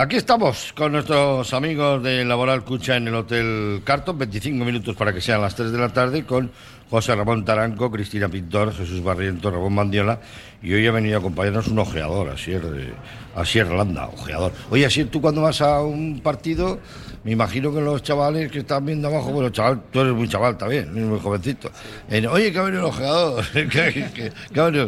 [0.00, 5.12] Aquí estamos con nuestros amigos de Laboral Cucha en el Hotel Carton, 25 minutos para
[5.12, 6.52] que sean las 3 de la tarde, con
[6.90, 10.20] José Ramón Taranco, Cristina Pintor, Jesús Barriento, Ramón Mandiola,
[10.62, 12.92] y hoy ha venido a acompañarnos un ojeador, Asier, de,
[13.40, 14.52] Asier Landa, ojeador.
[14.70, 16.78] Oye, Asier, tú cuando vas a un partido,
[17.24, 20.56] me imagino que los chavales que están viendo abajo, bueno, chaval, tú eres muy chaval
[20.56, 21.70] también, muy jovencito.
[22.10, 24.32] Eh, Oye, que ha venido el ojeador, que,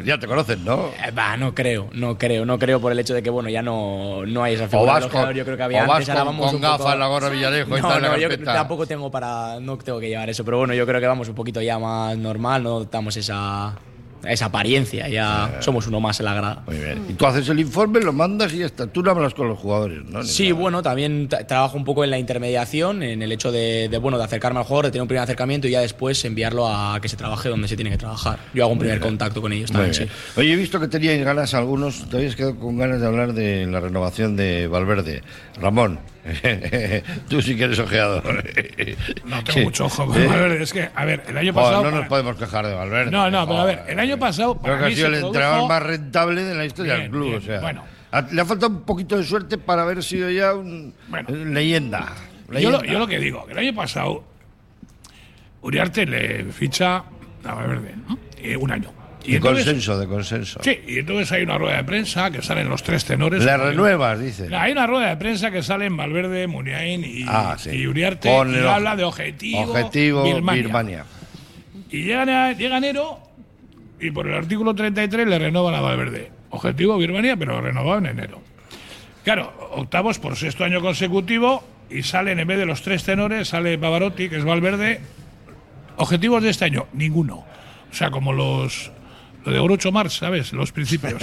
[0.05, 0.87] ya te conocen, ¿no?
[1.07, 3.63] Eh, Va, no creo, no creo, no creo por el hecho de que bueno ya
[3.63, 5.93] no, no hay esa O figura vas del ojeador, con- yo creo que había o
[5.93, 8.87] antes, ahora con- vamos con un poco gafas, la gorra Villarejo no, no, yo tampoco
[8.87, 11.61] tengo para, no tengo que llevar eso, pero bueno, yo creo que vamos un poquito
[11.61, 13.75] ya más normal, no damos esa,
[14.25, 16.63] esa apariencia, ya somos uno más en la grada.
[16.67, 17.05] Muy bien.
[17.09, 18.87] Y tú haces el informe, lo mandas y ya está.
[18.87, 20.23] Tú no hablas con los jugadores, ¿no?
[20.23, 20.61] Ni Sí, nada.
[20.61, 24.19] bueno, también tra- trabajo un poco en la intermediación, en el hecho de, de, bueno,
[24.19, 27.09] de acercarme al jugador, de tener un primer acercamiento y ya después enviarlo a que
[27.09, 28.39] se trabaje donde se tiene que trabajar.
[28.55, 29.09] Yo hago un Muy primer bien.
[29.11, 30.07] contacto con ellos también, sí.
[30.37, 33.67] Oye, he visto que teníais ganas algunos, te habías quedado con ganas de hablar de
[33.67, 35.23] la renovación de Valverde.
[35.61, 35.99] Ramón,
[37.29, 38.45] tú sí que eres ojeador.
[39.25, 39.61] No tengo Sí.
[39.65, 40.27] mucho ojo ¿Eh?
[40.27, 40.63] Valverde.
[40.63, 41.85] Es que, a ver, el año pasado.
[41.85, 43.11] no nos podemos quejar de Valverde.
[43.11, 44.57] No, no, pero a ver, el año pasado.
[44.61, 47.29] Creo que ha sido el produjo- entrenador más rentable de la historia Bien, del club.
[47.31, 47.85] bien, o sea, bueno.
[48.33, 50.93] le ha faltado un poquito de suerte para haber sido ya un
[51.29, 52.13] leyenda.
[52.49, 52.93] Yo lo, leyenda.
[52.93, 54.25] yo lo que digo, que el año pasado
[55.63, 56.97] Uriarte le ficha
[57.45, 58.19] a Valverde, ¿no?
[58.39, 58.93] Eh, un año.
[59.31, 60.61] De entonces- consenso, de consenso.
[60.63, 63.45] Sí, y entonces hay una rueda de prensa que salen los tres tenores.
[63.45, 64.49] Le renuevas, dice.
[64.49, 67.71] No, Hay una rueda de prensa que salen Valverde, Muniain y, Ah, sí.
[67.71, 70.63] y Uriarte Con y el habla de objetivo, Objetivo Birmania.
[70.63, 71.05] Birmania.
[71.91, 73.19] Y llega, llega enero
[74.01, 76.31] y por el artículo 33 le renovan a Valverde.
[76.51, 78.41] Objetivo Birmania, pero renovado en enero.
[79.25, 83.77] Claro, octavos por sexto año consecutivo y salen en vez de los tres tenores, sale
[83.77, 85.01] Pavarotti, que es Valverde.
[85.97, 87.45] Objetivos de este año, ninguno.
[87.91, 88.91] O sea, como los
[89.45, 90.53] lo de Groucho Marx, ¿sabes?
[90.53, 91.23] Los principios.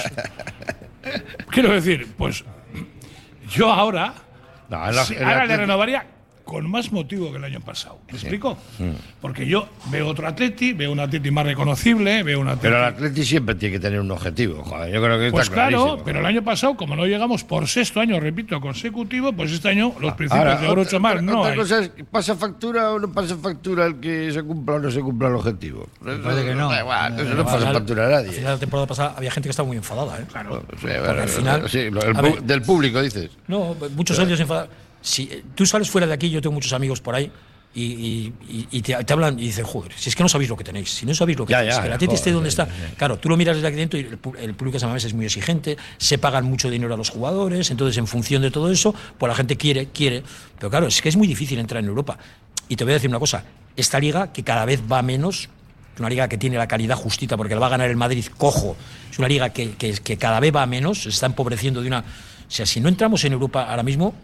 [1.52, 2.44] Quiero decir, pues
[3.50, 4.14] yo ahora,
[4.70, 6.06] No, en la- sí, en la ahora le renovaría
[6.48, 8.00] con más motivo que el año pasado.
[8.10, 8.58] ¿Me explico?
[8.80, 8.92] Mm.
[9.22, 12.62] Porque yo veo otro Atleti, veo un Atleti más reconocible, veo un Atleti...
[12.64, 14.64] Pero el Atleti siempre tiene que tener un objetivo.
[14.64, 16.04] Joder, yo creo que Pues está claro, clarísimo.
[16.06, 19.94] pero el año pasado, como no llegamos por sexto año, repito, consecutivo, pues este año
[20.00, 21.58] los principios Ahora, de Groucho otra- Marx no otra hay.
[21.58, 25.02] cosa es, ¿pasa factura o no pasa factura el que se cumpla o no se
[25.02, 25.88] cumpla el objetivo?
[26.02, 26.70] parece que no.
[26.70, 28.32] Da igual, no pasa factura a Al nadie.
[28.32, 30.18] final de la temporada pasada había gente que estaba muy enfadada.
[30.18, 30.24] ¿eh?
[30.32, 30.62] Claro.
[30.62, 31.70] Sí, Porque bueno, al final.
[31.70, 33.32] sí, el del público, dices.
[33.50, 34.70] No, muchos años enfadados.
[35.08, 37.32] Si eh, tú sales fuera de aquí, yo tengo muchos amigos por ahí.
[37.76, 40.50] Y, y- y- y te, te hablan y dicen, joder, si es que no sabéis
[40.50, 42.16] lo que tenéis, si no sabéis lo que Ya, tenéis, ya, que el ya, Atleti
[42.16, 42.96] esté donde ya, está.
[42.98, 45.14] Claro, tú lo miras desde aquí dentro y el, el público de San Mamés es
[45.14, 48.96] muy exigente, se pagan mucho dinero a los jugadores, entonces en función de todo eso,
[49.20, 50.24] pues la gente quiere, quiere.
[50.58, 52.18] Pero claro, es que es muy difícil entrar en Europa.
[52.68, 53.44] Y te voy a decir una cosa,
[53.76, 55.48] esta liga que cada vez va menos,
[55.94, 58.26] es una liga que tiene la calidad justita porque la va a ganar el Madrid
[58.38, 58.76] cojo,
[59.12, 62.00] es una liga que, que- que cada vez va menos, se está empobreciendo de una...
[62.00, 64.16] O sea, si no entramos en Europa ahora mismo,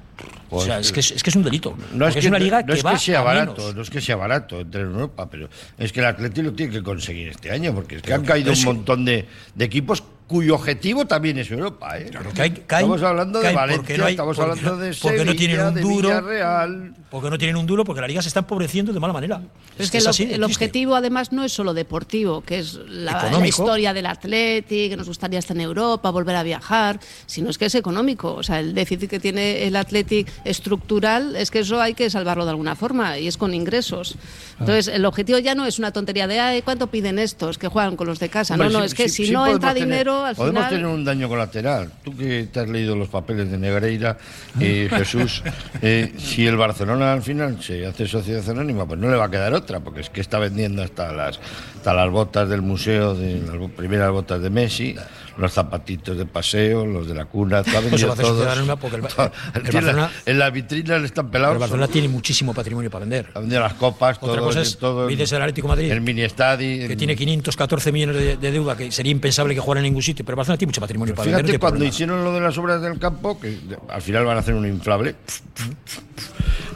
[0.50, 1.76] o sea, Pues, es, que es, es que es un delito.
[1.94, 3.76] No es, que, una liga no que es va que sea a barato, menos.
[3.76, 6.72] no es que sea barato entrar en Europa, pero es que el Atleti lo tiene
[6.74, 9.66] que conseguir este año, porque es que Pero- han caído un es- montón de, de
[9.66, 11.98] equipos cuyo objetivo también es Europa.
[12.00, 12.10] ¿eh?
[12.12, 15.36] Caen- caen- estamos hablando de Valencia, porque no hay- estamos porque- hablando de porque no
[15.36, 16.10] tienen un de duro.
[16.10, 16.96] Villarreal.
[17.10, 19.42] Porque no tienen un duro, porque la liga se está empobreciendo de mala manera.
[19.78, 23.30] Es que el, así, de el objetivo además no es solo deportivo, que es la,
[23.46, 27.66] historia del Atleti, que nos gustaría estar en Europa, volver a viajar, sino es que
[27.66, 28.34] es económico.
[28.34, 32.46] O sea, el déficit que tiene el Athletic estructural es que eso hay que salvarlo
[32.46, 34.16] de alguna forma y es con ingresos.
[34.60, 37.96] Entonces, el objetivo ya no es una tontería de, ay, ¿cuánto piden estos que juegan
[37.96, 38.54] con los de casa?
[38.56, 40.70] Hombre, no, no, sí, es que sí, si sí no entra tener- al Podemos final...
[40.70, 41.92] tener un daño colateral.
[42.04, 44.18] Tú que te has leído los papeles de Negreira,
[44.60, 45.44] eh, Jesús,
[45.82, 49.32] eh, si el Barcelona al final se hace sociedad anónima, pues no le va a
[49.32, 51.40] quedar otra, porque es que está vendiendo hasta las,
[51.76, 54.96] hasta las botas del museo, de las primeras botas de Messi,
[55.38, 59.32] los zapatitos de paseo, los de la cuna, está Pues a anónima porque el, Todo.
[59.56, 61.54] el la- Barcelona, en la vitrina le están pero pelados.
[61.56, 63.30] el Barcelona tiene muchísimo patrimonio para vender.
[63.34, 66.88] Ha vendido las copas, Otra todo, cosa es, todo el Atlético Madrid, el mini estadio.
[66.88, 70.24] que tiene 514 millones de, de deuda, que sería impensable que jugara en ningún sitio,
[70.24, 71.46] pero el Barcelona tiene mucho patrimonio para vender.
[71.46, 73.58] Fíjate cuando hicieron lo de las obras del campo, que
[73.90, 75.16] al final van a hacer un inflable,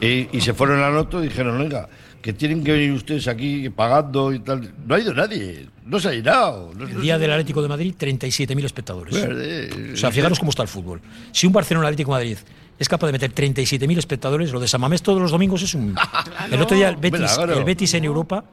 [0.02, 1.88] y, y se fueron al otro y dijeron, oiga,
[2.22, 4.74] que tienen que venir ustedes aquí pagando y tal.
[4.86, 6.72] No ha ido nadie, no se ha llenado.
[6.76, 9.14] no- El día del Atlético de Madrid, 37.000 espectadores.
[9.16, 9.94] Verde.
[9.94, 11.02] O sea, fijaros cómo está el fútbol.
[11.32, 12.38] Si un Barcelona Atlético de Madrid
[12.80, 15.96] es capaz de meter 37.000 espectadores, lo de San Mamés todos los domingos es un...
[16.52, 18.44] El otro día el Betis, el Betis en Europa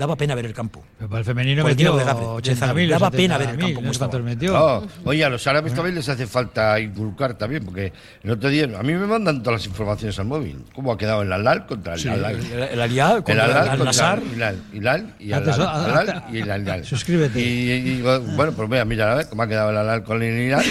[0.00, 0.82] daba pena ver el campo.
[0.98, 2.86] Pero para el femenino metió de Gabre, de 80.000 Zalai.
[2.86, 4.22] o Daba pena ver el 70.000, campo no cuántos estaba.
[4.24, 4.52] metió.
[4.52, 8.64] No, oye, a los árabes también les hace falta inculcar también, porque el otro día,
[8.64, 10.64] a mí me mandan todas las informaciones al móvil.
[10.74, 12.36] ¿Cómo ha quedado el Alal contra el Sí, Al-Al?
[12.40, 16.84] el- Al-Hilal contra El Al-Al el Hilal, Hilal y Al-Al, Al-Al y el Al-Hilal.
[16.84, 17.40] Suscríbete.
[17.40, 20.38] Y, y- bueno, pues mira, mira, a ver cómo ha quedado el Alal con el
[20.38, 20.64] Hilal.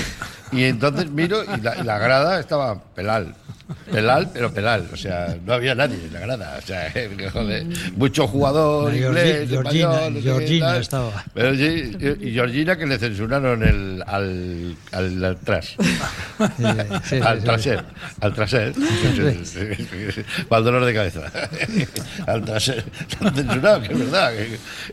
[0.52, 3.36] Y entonces miro y la, y la grada estaba pelal.
[3.92, 4.88] Pelal, pero pelal.
[4.92, 6.60] O sea, no había nadie en la grada.
[6.62, 6.92] O sea,
[7.34, 7.66] joder,
[7.96, 11.26] mucho jugador inglés, Georgina- español, no Georgina estaba.
[11.34, 15.66] Pero y Georgina que le censuraron el, al, al, al tras.
[17.04, 17.84] sí, al traser.
[18.22, 18.74] Al traser.
[20.50, 21.22] Para el dolor de cabeza.
[22.28, 22.84] al traser.
[23.36, 24.34] Censurado, que es verdad.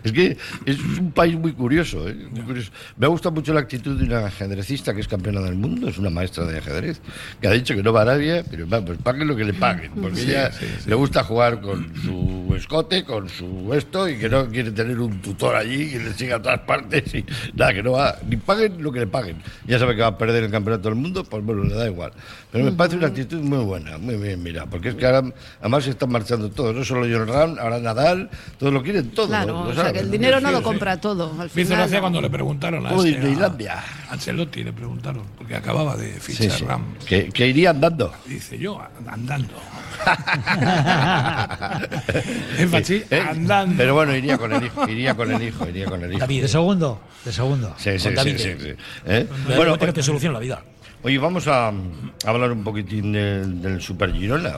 [0.04, 2.14] Es que es un país muy curioso, ¿eh?
[2.30, 2.70] muy curioso.
[2.96, 5.98] Me ha gustado mucho la actitud de una ajedrecista que es campeona del mundo, es
[5.98, 7.00] una maestra de ajedrez,
[7.40, 9.90] que ha dicho que no va a Arabia, pero pues paguen lo que le paguen,
[10.00, 10.88] porque Sí, ella sí, sí.
[10.88, 15.20] le gusta jugar con su escote, con su esto, y que no quiere tener un
[15.20, 18.82] tutor allí que le siga a todas partes, y nada, que no va, ni paguen
[18.82, 19.42] lo que le paguen.
[19.66, 22.12] Ya sabe que va a perder el campeonato del mundo, pues bueno, le da igual.
[22.52, 25.22] Pero me parece una actitud muy buena, muy bien, mira, porque es que ahora,
[25.60, 29.26] además se están marchando todos, no solo John Ram, ahora Nadal, todos lo quieren todo.
[29.28, 30.64] Claro, lo o sea que el dinero no lo sí.
[30.64, 31.30] compra todo.
[31.32, 32.00] Al Me hizo final, gracia no.
[32.02, 36.64] cuando le preguntaron a, este, a- Ancelotti, le preguntaron, porque acababa de fichar Sí, sí.
[36.64, 36.94] Ram.
[37.06, 38.12] Que, que iría andando.
[38.26, 39.54] Dice yo, andando.
[42.59, 43.20] Es machi, ¿Eh?
[43.28, 43.74] andando.
[43.76, 46.26] Pero bueno, iría con el hijo, iría con el hijo, iría con el hijo.
[46.26, 47.74] De segundo, de segundo.
[47.78, 48.38] Sí, sí, Con sí, David.
[48.38, 48.68] sí, sí.
[49.07, 49.26] ¿Eh?
[49.57, 50.62] Bueno, que te soluciona la vida.
[51.02, 51.72] oye, vamos a, a
[52.26, 54.54] hablar un poquitín del, del Super Girona.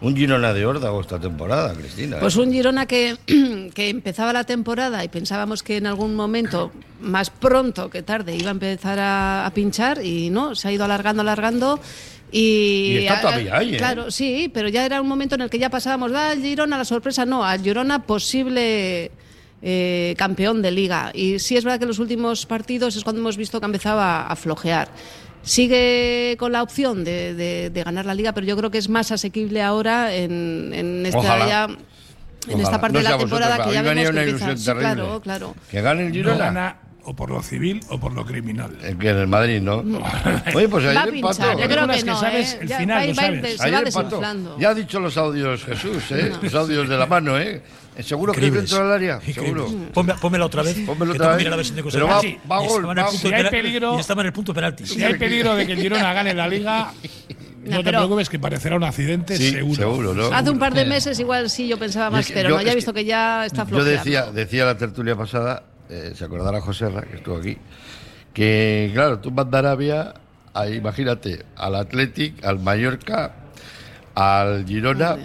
[0.00, 2.16] Un Girona de órdago esta temporada, Cristina.
[2.16, 2.20] ¿eh?
[2.20, 3.16] Pues un Girona que,
[3.74, 8.48] que empezaba la temporada y pensábamos que en algún momento, más pronto que tarde, iba
[8.48, 11.78] a empezar a, a pinchar y no, se ha ido alargando, alargando.
[12.32, 13.76] Y, Y está todavía ahí, ¿eh?
[13.78, 16.78] Claro, sí, pero ya era un momento en el que ya pasábamos, da al Girona
[16.78, 19.10] la sorpresa, no, al Girona posible
[19.60, 21.10] eh, campeón de liga.
[21.14, 24.26] Y sí es verdad que en los últimos partidos es cuando hemos visto que empezaba
[24.26, 24.88] a flojear.
[25.42, 28.88] Sigue con la opción de, de- de ganar la liga, pero yo creo que es
[28.88, 31.46] más asequible ahora en, en esta Ojalá.
[31.48, 31.74] ya- en
[32.54, 32.62] Ojalá.
[32.62, 34.44] esta parte No de la temporada que ya vemos que una empieza.
[34.52, 34.94] ilusión sí, terrible.
[34.94, 35.54] claro, claro.
[35.70, 36.76] Que gane el Girona.
[37.04, 38.76] O por lo civil o por lo criminal.
[38.82, 39.76] Eh, Que en el Madrid, ¿no?
[40.54, 41.60] Oye, pues Va a ayer pinchar, empató.
[41.60, 42.58] yo creo que que no, sabes ¿eh?
[42.62, 43.60] el Ya final, va, lo va- sabes.
[43.60, 44.60] va Ayer.
[44.60, 46.32] Ya ha dicho los audios Jesús, ¿eh?
[46.42, 47.62] Los audios de la mano, ¿eh?
[48.00, 49.20] ¿Seguro que es dentro del área?
[49.20, 49.68] Seguro.
[49.92, 50.78] Ponme- pónmela otra vez.
[50.86, 51.38] Pónmelo que otra tengo que vez.
[51.38, 54.00] mirar a ver si tengo Pero va- va Y gol, va- Si hay peligro- y
[54.00, 54.86] estaba en el punto de penalti.
[54.86, 56.92] Si hay peligro de que el Girona gane la liga,
[57.64, 59.74] no, te preocupes que parecerá un accidente Sí, seguro.
[59.76, 60.26] seguro, ¿no?
[60.34, 62.62] Hace un par de meses igual sí yo pensaba más, es que pero yo- no,
[62.62, 63.98] ya he visto que que ya está Yo flojeando.
[63.98, 65.62] decía, decía la tertulia pasada,
[65.92, 67.58] eh, se acordará José Ra, que estuvo aquí,
[68.32, 70.14] que claro, tú mandas a Arabia,
[70.54, 73.32] a, imagínate, al Athletic, al Mallorca,
[74.14, 75.16] al Girona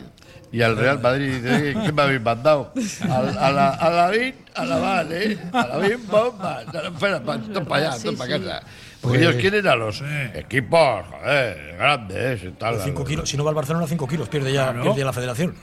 [0.52, 1.26] y al Real Madrid.
[1.28, 2.74] Y dice, "Eh, ¿qué me habéis mandado?
[3.10, 5.38] Al, a la, a la Vin, a la Val, ¿eh?
[5.54, 6.62] A la Vin, bomba.
[6.62, 8.62] Espera, pa- todo para allá, Sí, para casa.
[9.02, 10.02] Porque Pues- ellos quieren a los
[10.34, 12.82] equipos, joder, grandes tal.
[12.82, 13.30] 5 kilos.
[13.30, 14.28] Si no va al Barcelona, 5 kilos.
[14.30, 15.54] Pierde ya, pierde ya la federación.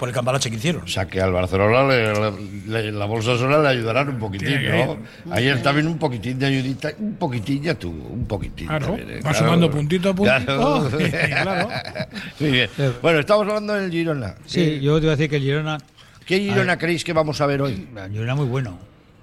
[0.00, 0.82] Por el cambalache que hicieron.
[0.82, 2.32] O sea que al Barcelona le-
[2.66, 4.96] le- la bolsa sola le ayudarán un poquitín, ¿no?
[5.30, 8.66] Ayer también un poquitín de ayudita, un poquitín ya tuvo, un poquitín.
[8.66, 9.20] Claro, también, ¿eh?
[9.20, 10.46] va sumando puntito a puntito.
[10.46, 11.68] Claro.
[12.40, 12.70] Muy bien.
[13.02, 14.34] Bueno, estamos hablando del Girona.
[14.46, 15.78] Sí, Eh, yo te iba a decir que el Girona,
[16.24, 17.86] ¿Qué Girona creéis que vamos a ver hoy?
[17.96, 18.78] el Girona muy bueno.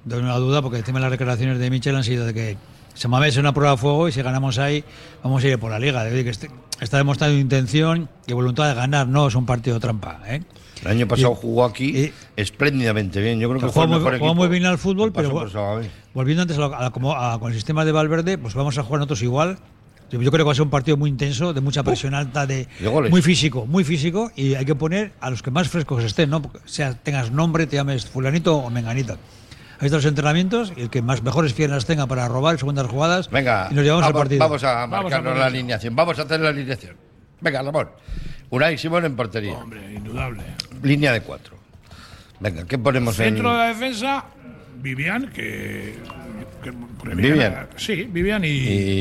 [0.06, 2.58] No hay una duda porque de las declaraciones de Michel han sido de que
[2.94, 4.84] se Mamés es una prueba de fuego y si ganamos ahí
[5.24, 6.04] vamos a ir por la liga.
[6.06, 6.52] Es decir, que este-
[6.82, 10.20] está demostrando intención y voluntad de ganar, no es un partido trampa.
[10.28, 10.42] ¿eh?
[10.84, 13.40] El año pasado Y- jugó aquí y- espléndidamente bien.
[13.40, 15.48] Yo creo que el muy- mejor equipo muy bien al fútbol, pero.
[16.14, 18.84] Volviendo antes a, lo- a como- a- con el sistema de Valverde, pues vamos a
[18.84, 19.58] jugar nosotros igual.
[20.10, 22.48] Yo, yo creo que va a ser un partido muy intenso, de mucha presión alta,
[22.48, 23.12] de, de goles.
[23.12, 26.42] muy físico, muy físico, y hay que poner a los que más frescos estén, ¿no?
[26.42, 29.18] Porque sea tengas nombre, te llames fulanito o menganito.
[29.80, 33.30] Ahí están los entrenamientos, y el que más mejores piernas tenga para robar segundas jugadas,
[33.30, 34.40] Venga, y nos llevamos al vamos, partido.
[34.40, 35.94] vamos a Vamos a marcarnos la alineación.
[35.96, 36.96] Vamos a hacer la alineación.
[37.42, 37.90] Venga, Ramón.
[38.50, 39.58] Unai Simón en portería.
[39.58, 40.42] Hombre, indudable.
[40.84, 41.58] Línea de cuatro.
[42.40, 43.26] Venga, ¿qué ponemos en...?
[43.34, 44.26] Centro de la defensa,
[44.82, 45.96] Vivian, que.
[46.72, 47.68] Que- Vivian.
[47.78, 48.48] Sí, Vivian y.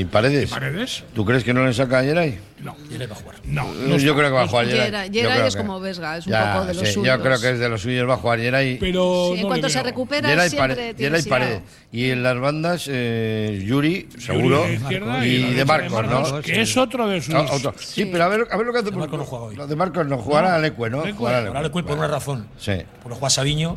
[0.00, 0.48] ¿Y Paredes?
[0.50, 1.04] y Paredes.
[1.14, 2.38] ¿Tú crees que no le saca a Yeray?
[2.62, 3.36] No, Yeray va a jugar.
[3.44, 4.90] No, no yo creo que va a jugar Yeray.
[4.90, 7.18] Yeray- Yeray es que- como Vesga, es un Ya, poco de los sí, Yo suyos.
[7.20, 8.78] creo que es de los suyos, va a jugar Yeray.
[8.78, 9.30] Pero.
[9.32, 11.22] Sí, en no cuanto se recupera, Yeray, siempre tiene.
[11.24, 11.60] Paredes.
[11.92, 14.62] Y en las bandas, eh, Yuri, seguro.
[14.66, 16.40] de y, de Marcos, ¿no?
[16.42, 17.34] Que es otro de sus.
[17.34, 17.74] Otro.
[17.78, 18.90] Sí, pero a ver, a ver lo que hace.
[18.90, 19.68] De Marcos no juega hoy.
[19.68, 20.98] De Marcos no jugará al Ecue, ¿no?
[21.04, 21.12] Lecue.
[21.18, 21.72] Jugará al Ahora le Ecue.
[21.82, 22.46] cuento por una razón.
[22.58, 22.72] Sí.
[23.02, 23.76] Porque juega Sabiño,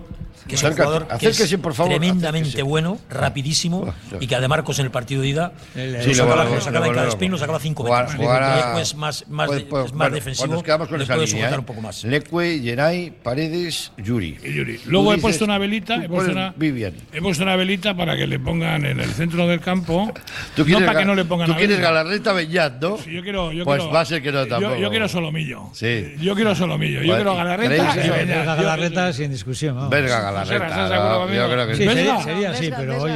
[0.49, 2.63] que es un jugador que acérquese, es por favor, tremendamente acérquese.
[2.63, 4.15] bueno, rapidísimo, Ah, sí.
[4.19, 6.93] y que además Marcos en el partido de ida lo Sí, sacaba, lo sacaba en
[6.93, 8.19] cada spin, lo sacaba 5 Jugar- metros.
[8.25, 10.47] jugar a- Y Leque es más, más, Pues, pues, es más bueno, defensivo.
[10.47, 11.41] pues nos quedamos con le esa puede línea.
[11.41, 11.59] soportar ¿eh?
[11.59, 12.03] un poco más.
[12.03, 14.37] Leque, Geray, Paredes, Yuri.
[14.43, 14.79] Yuri.
[14.87, 16.93] Luego he dices- puesto una velita, he puesto una, Vivian.
[17.13, 20.11] he puesto una velita para que le pongan en el centro del campo.
[20.55, 21.79] Tú no quieres para que no le pongan Tú quieres.
[21.79, 22.97] Galarreta Beñat, ¿no?
[22.97, 24.75] Sí, yo quiero, yo pues quiero- va a ser que no yo- tampoco.
[24.77, 25.69] Yo, quiero Solomillo.
[25.73, 26.15] Sí.
[26.19, 27.01] Yo quiero Solomillo.
[27.01, 29.89] Yo Bueno, quiero Galarreta y Galarreta sin discusión.
[29.89, 30.38] Verga Galarreta.
[30.45, 33.11] Yo creo que Sí, sería, así, pero hoy,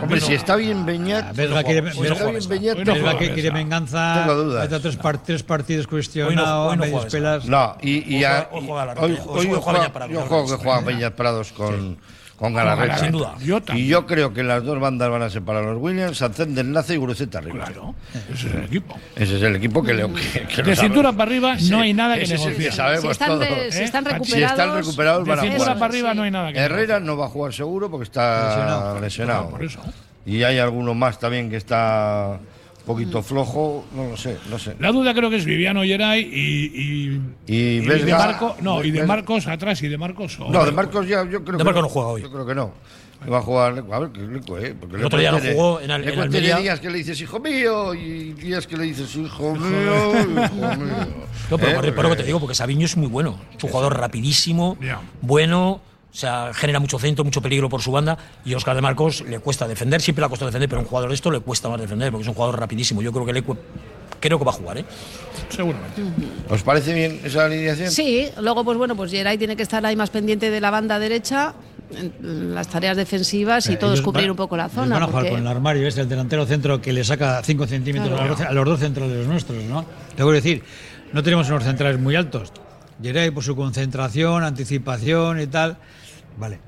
[0.00, 1.34] Hombre, si está bien Beñat.
[1.34, 4.24] Juega que quiere venganza.
[4.24, 4.68] Tengo dudas.
[4.82, 7.44] Tres, par- tres partidos cuestionados, no- hoy no medios pelas.
[7.46, 11.98] No, y, y Hoy juega Beñat Prados con,
[12.36, 12.98] con Galarreta.
[12.98, 13.34] Sin duda.
[13.40, 16.54] Yo Y yo creo que las dos bandas van a ser para los Williams, Sancén
[16.54, 17.64] del Nace y Guruceta arriba.
[17.66, 17.94] Claro,
[18.32, 18.98] ese es el equipo.
[19.16, 22.16] Ese es el equipo que le que, que De cintura para arriba no hay nada
[22.18, 22.54] que negociar.
[22.56, 23.40] que sabemos Si están, todos.
[23.48, 23.84] de- si ¿eh?
[23.84, 24.28] están Si recuperados.
[24.28, 25.78] Si están recuperados De van a cintura jugar.
[25.78, 26.16] para arriba Sí.
[26.16, 29.00] no hay nada que Herrera no va a jugar seguro porque está Lesionado.
[29.00, 29.48] lesionado.
[29.50, 29.80] Por eso.
[30.26, 32.38] Y hay alguno más también que está
[32.86, 34.76] poquito flojo, no lo sé, no sé.
[34.78, 38.90] La duda creo que es Viviano Geray y, y, Y de Vesga- Marco, no, y
[38.90, 40.38] de Marcos atrás y de Marcos.
[40.40, 42.22] o- No, de Marcos ya, yo creo De que Marcos no juega hoy.
[42.22, 42.72] Yo creo que no.
[43.32, 43.82] Va a jugar.
[43.90, 44.74] A ver, que Leco, ¿eh?
[44.78, 46.56] Porque El otro día lo tiene- jugó en Al- en Almería.
[46.58, 51.06] días que le dices hijo mío y días que le dices hijo mío, hijo mío.
[51.50, 51.74] No, pero ¿Eh?
[51.76, 53.38] por, por lo que te digo, porque Sabiño es muy bueno.
[53.56, 54.76] Es un jugador rapidísimo,
[55.22, 55.80] bueno,
[56.14, 58.16] o sea, genera mucho centro, mucho peligro por su banda.
[58.44, 60.82] Y a Oscar de Marcos le cuesta defender, siempre le ha costado defender, pero a
[60.84, 63.02] un jugador de esto le cuesta más defender, porque es un jugador rapidísimo.
[63.02, 63.42] Yo creo que le
[64.20, 64.84] creo que va a jugar, ¿eh?
[65.48, 66.02] Seguramente.
[66.48, 67.90] ¿Os parece bien esa alineación?
[67.90, 70.98] Sí, luego pues bueno, pues Geray tiene que estar ahí más pendiente de la banda
[71.00, 71.52] derecha,
[71.90, 74.94] en las tareas defensivas y Eh, todos cubrir van- un poco la zona.
[74.94, 77.66] Van a jugar porque- con el armario, es el delantero centro que le saca 5
[77.66, 78.24] centímetros Claro.
[78.24, 79.84] a, los, a los dos centrales nuestros, ¿no?
[80.16, 80.62] Te voy a decir,
[81.12, 82.52] no tenemos unos centrales muy altos.
[83.02, 85.76] Geray por su concentración, anticipación y tal.
[86.36, 86.58] Vale,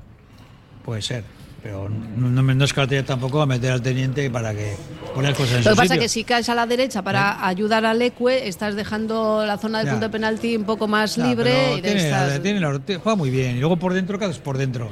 [0.84, 1.24] puede ser.
[1.62, 4.74] Pero no, no me no descartaría tampoco a meter al teniente para que
[5.14, 6.00] ponga las cosas en Lo que su pasa es sitio.
[6.02, 9.86] que si caes a la derecha para ayudar al Ecue, estás dejando la zona del
[9.86, 9.92] Ya.
[9.94, 13.16] punto de penalti un poco más Ya, libre y de tiene, estas- tiene la- juega
[13.16, 13.56] muy bien.
[13.56, 14.90] Y luego por dentro, ¿qué haces por dentro?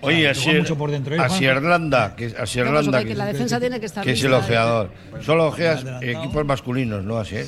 [0.00, 1.18] Oye, así, mucho por dentro, ¿eh?
[1.40, 4.90] Irlanda, que, pues, Irlanda, que la defensa tiene que estar que es el ojeador.
[5.20, 7.18] Solo ojeas equipos masculinos, ¿no?
[7.18, 7.46] Así, ¿eh?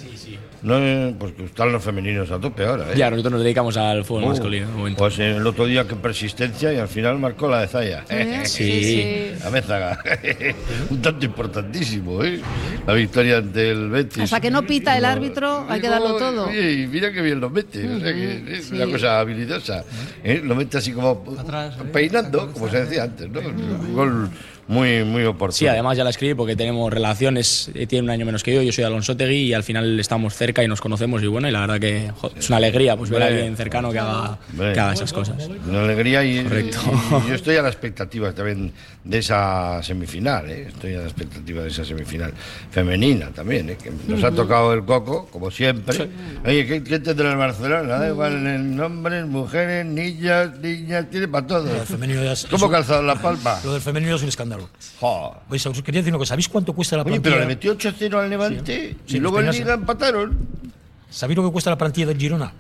[0.63, 2.95] No, eh, pues que están los femeninos a tope ahora, ¿eh?
[2.97, 4.67] Ya, nosotros nos dedicamos al fútbol Uh, masculino.
[4.97, 8.05] Pues el otro día que persistencia y al final marcó la de Zaya.
[8.11, 8.43] ¿Eh?
[8.45, 8.85] Sí.
[8.85, 9.33] sí.
[9.45, 9.99] La Mézaga.
[10.91, 12.41] Un tanto importantísimo, ¿eh?
[12.87, 14.25] La victoria ante el Betis.
[14.25, 16.53] Hasta que no pita el árbitro, hay que darlo todo.
[16.53, 17.89] Y mira que bien lo mete.
[17.89, 18.93] o sea que es una sí.
[18.93, 19.85] cosa habilidosa.
[20.23, 20.41] ¿eh?
[20.45, 21.85] Lo mete así como Atrás, ¿eh?
[21.93, 23.41] peinando, como se decía antes, ¿no?
[23.41, 24.31] Un gol
[24.71, 25.53] muy, muy oportuno.
[25.59, 28.63] Sí, además ya la escribí porque tenemos relaciones, eh, tiene un año menos que yo,
[28.63, 31.51] yo soy Alonso Tegui y al final estamos cerca y nos conocemos y bueno, y
[31.51, 34.79] la verdad que jo, es una alegría pues ver a alguien cercano que haga, que
[34.79, 35.49] haga esas cosas.
[35.69, 36.79] Una alegría y, Correcto.
[36.85, 40.67] y- y yo estoy a la expectativa también de esa semifinal, ¿eh?
[40.69, 42.33] estoy a la expectativa de esa semifinal
[42.71, 43.77] femenina también, ¿eh?
[43.83, 46.09] que nos ha tocado el coco, como siempre.
[46.47, 47.99] Oye, ¿qué, qué tendrá el Barcelona?
[47.99, 51.65] Da igual en hombres, mujeres, niñas, niñas, tiene para todo.
[51.65, 53.59] Lo del femenino ya es- ¿Cómo calzado la palma?
[53.65, 54.60] Lo del femenino es un escándalo.
[55.01, 55.37] Jo.
[55.49, 57.35] Pues os quería decir una cosa, ¿sabéis cuánto cuesta la Oye, plantilla?
[57.37, 60.39] pero le metió 8-0 al Levante Sí, y luego en Liga empataron.
[61.11, 62.53] ¿Sabéis lo que cuesta la plantilla del Girona?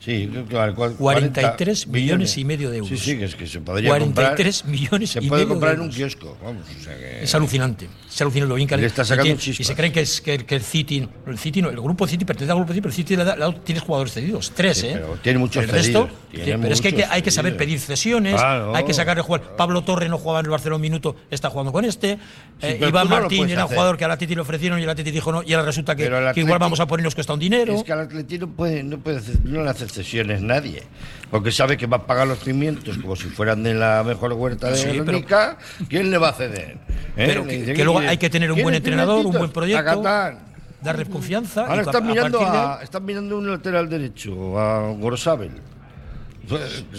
[0.00, 2.88] Sí, cua- 43 40 millones y medio de euros.
[2.88, 4.72] Sí, sí, que es que se podría 43 comprar.
[4.80, 6.62] millones se y puede medio comprar de en un kiosco, vamos.
[6.68, 7.24] O sea que...
[7.24, 7.88] Es alucinante.
[8.08, 10.38] Es alucinante lo bien que Le está sacando y, tiene- se creen que, es, que,
[10.46, 12.96] que el City, el City no, el grupo City pertenece al grupo City, pero el
[12.96, 14.90] City le da- le da- tienes jugadores cedidos, tres, Sí, ¿eh?
[14.94, 17.30] pero tiene muchos el resto, cedidos, tiene que- pero es que hay que, hay que
[17.32, 18.76] saber pedir cesiones, Claro.
[18.76, 19.56] hay que sacarle jugar.
[19.56, 22.18] Pablo Torre no jugaba en el Barcelona un minuto, está jugando con este.
[22.62, 24.94] Eh, Iván no Martín era un jugador que a la Titi le ofrecieron y el
[24.94, 27.74] Titi dijo no, y ahora resulta que, igual Atleti- vamos a ponernos cuesta un dinero.
[27.74, 30.82] Es que al Atleti no puede, no puede no le hace cesiones nadie.
[31.30, 34.70] Porque sabe que va a pagar los pimientos como si fueran de la mejor huerta
[34.70, 35.58] de Verónica.
[35.88, 36.78] ¿Quién le va a ceder?
[37.16, 37.24] ¿Eh?
[37.26, 39.50] Pero que- dice, que luego ¿quiere- hay que tener un ¿quiere buen entrenador, un buen
[39.50, 39.84] proyecto.
[39.84, 40.38] Tacatán.
[40.80, 41.66] darle confianza.
[41.66, 45.50] Ahora están a mirando, de- están mirando un lateral derecho, a Gorosabel.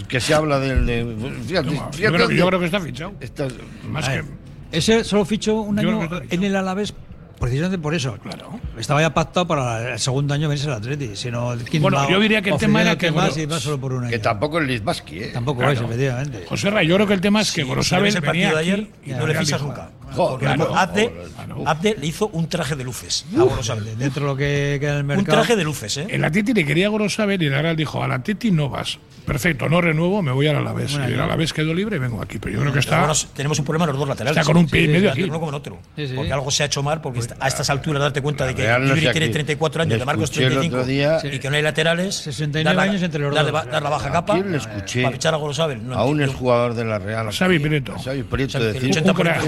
[0.08, 0.86] Que se habla del.
[0.86, 1.16] De,
[1.48, 3.12] fíjate, Yo fíjate creo, que- yo dónde- creo que está fichado.
[3.20, 3.48] está-
[3.88, 4.24] Más A que.
[4.70, 6.94] Ese solo fichó un año en el Alavés
[7.40, 8.16] precisamente por eso.
[8.22, 8.60] Claro.
[8.78, 11.16] Estaba ya pactado para el segundo año venirse al Atleti.
[11.16, 13.58] Si no, ¿quién Bueno, va yo diría que el tema era que más y va
[13.58, 14.10] solo por un año.
[14.10, 15.30] que tampoco es Lizbaski, ¿eh?
[15.32, 15.74] Tampoco Claro.
[15.74, 16.44] vais, efectivamente.
[16.48, 19.10] José Ra, yo creo que el tema es que Gorosabel el venía de ayer y
[19.10, 19.90] no le nunca.
[20.16, 21.12] Porque claro, Abde,
[21.46, 23.96] joder, Abde le hizo un traje de luces a Gorosabel.
[23.98, 25.38] Dentro de lo que queda en el Un mercado.
[25.38, 26.06] traje de luces, ¿eh?
[26.10, 28.98] El Atleti le quería a Gorosabel y el Real dijo, al Atleti no vas.
[29.26, 30.92] Perfecto, no renuevo, me voy al Alavés.
[30.92, 31.20] Bueno, y el.
[31.20, 32.38] Alavés quedó libre y vengo aquí.
[32.40, 32.98] Pero yo creo que está...
[32.98, 34.36] bueno, tenemos un problema en los dos laterales.
[34.40, 35.22] Está con un pie y Sí, medio tanto aquí.
[35.22, 35.78] en uno como otro.
[35.94, 36.14] Sí, sí.
[36.16, 38.88] Porque algo se ha hecho mal, porque a estas alturas darte cuenta de que no
[38.96, 39.32] sé tiene aquí.
[39.32, 42.14] 34 años, de Marcos escuché el 35, otro día- y que no hay laterales.
[42.16, 43.52] 69 dar la- años entre los dos.
[43.70, 45.02] dar la baja ¿A capa quién le escuché?
[45.02, 45.86] para fichar a Gorosabel.
[45.86, 47.30] No a un exjugador de la Real.
[47.30, 47.94] Xavi Prieto.
[48.02, 49.00] Xavi Prieto decir.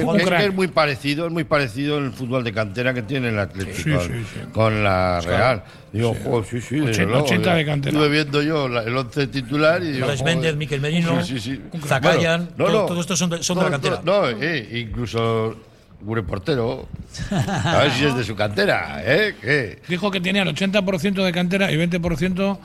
[0.04, 3.38] Un crack, es, muy parecido, es muy parecido el fútbol de cantera que tiene el
[3.38, 4.40] Atlético Sí, sí, sí.
[4.52, 5.20] con la.
[5.20, 5.64] Real.
[5.92, 7.92] Digo, jo, sí, sí, desde 80 luego, 80 de cantera.
[7.96, 10.06] Estuve viendo yo la- el 11 titular y digo.
[10.24, 11.78] Méndez, Miquel Merino, Sí, sí, sí.
[11.86, 14.00] Zakayan, Bueno, todo- todos estos son de- son de la cantera.
[14.04, 15.56] No, eh, incluso
[16.04, 16.88] Gure Portero.
[17.30, 19.34] A ver si es de su cantera, ¿eh?
[19.40, 19.78] ¿Qué?
[19.88, 22.58] Dijo que tenía el 80% de cantera y 20%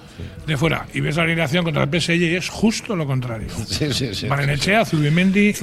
[0.48, 0.86] de fuera.
[0.94, 3.48] Y ves la alineación contra el PSG y es justo lo contrario.
[3.68, 4.28] Sí, sí, sí.
[4.28, 5.54] Barrenechea, Zubimendi y.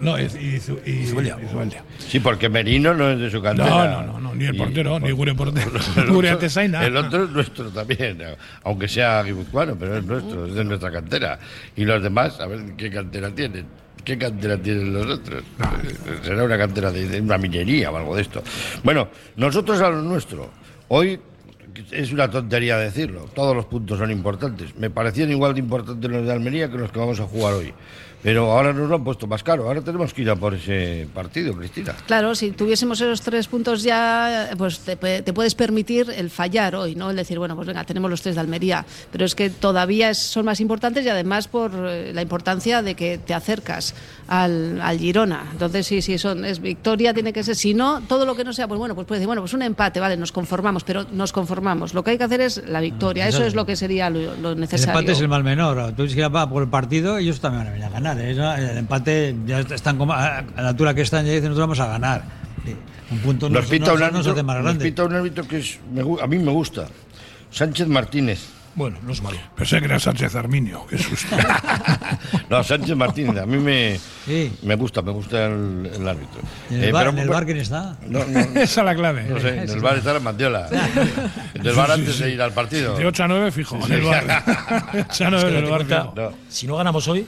[0.00, 0.24] No, y,
[0.60, 1.36] Zu- y, y Zubeldia.
[1.98, 3.68] Sí, porque Merino no es de su cantera.
[3.68, 5.70] No, no, no, no, ni el Y- portero, ni Gure portero.
[5.96, 6.84] El Gure otro- Antesaina.
[6.84, 8.18] El otro es nuestro también,
[8.62, 11.38] aunque sea guipuzcoano, pero es nuestro, es de nuestra cantera.
[11.74, 13.66] Y los demás, a ver qué cantera tienen.
[14.04, 15.42] ¿Qué cantera tienen los otros?
[16.22, 18.42] Será una cantera de, de una minería o algo de esto.
[18.82, 20.50] Bueno, nosotros a lo nuestro.
[20.88, 21.18] Hoy
[21.90, 23.28] es una tontería decirlo.
[23.34, 24.76] Todos los puntos son importantes.
[24.76, 27.72] Me parecían igual de importantes los de Almería que los que vamos a jugar hoy.
[28.24, 29.64] Pero ahora nos lo han puesto más caro.
[29.66, 31.94] Ahora tenemos que ir a por ese partido, Cristina.
[32.06, 37.10] Claro, si tuviésemos esos tres puntos ya, pues te, puedes permitir el fallar hoy, ¿no?
[37.10, 38.86] El decir, bueno, pues venga, tenemos los tres de Almería.
[39.12, 43.18] Pero es que todavía son más importantes y además por eh, la importancia de que
[43.18, 43.94] te acercas
[44.26, 45.44] al, al Girona.
[45.52, 47.56] Entonces, sí, sí, son, es victoria, tiene que ser.
[47.56, 49.60] Si no, todo lo que no sea, pues bueno, pues puedes decir, bueno, pues un
[49.60, 51.92] empate, vale, nos conformamos, pero nos conformamos.
[51.92, 53.24] Lo que hay que hacer es la victoria.
[53.28, 53.48] Eso Exacto.
[53.48, 54.98] es lo que sería lo, lo El necesario.
[54.98, 55.92] empate es el mal menor.
[55.94, 58.60] Tú dices que va por el partido, ellos también van a venir a ganar.
[58.60, 58.70] ¿eh?
[58.72, 61.86] El empate ya están como a la altura que están, ya dicen nosotros vamos a
[61.86, 62.22] ganar.
[63.10, 64.84] Un punto no, Nos pita, no- un no se árbitro, hace más nos grande.
[64.84, 66.86] pita un árbitro que es, me a mí me gusta.
[67.50, 68.40] Sánchez Martínez.
[68.76, 69.38] Bueno, no es malo.
[69.54, 70.84] Pensé que era Sánchez Arminio.
[70.88, 71.36] Qué susto.
[72.50, 73.98] No, Sánchez Martínez, a mí me,
[74.62, 76.40] me gusta, me gusta el, el árbitro.
[76.70, 77.96] ¿Y en Eh, el, bar, pero- en el bar quién está?
[78.08, 79.24] No, no, Esa es la clave.
[79.28, 80.68] no sé, en el bar está la Mandiola.
[81.54, 82.96] En el bar antes de ir al partido.
[82.96, 84.26] De 8 a 9 fijo, en el bar.
[84.92, 86.32] De 8 a 9 Es que en el date bar cuenta, fijo.
[86.48, 87.26] Si no ganamos hoy,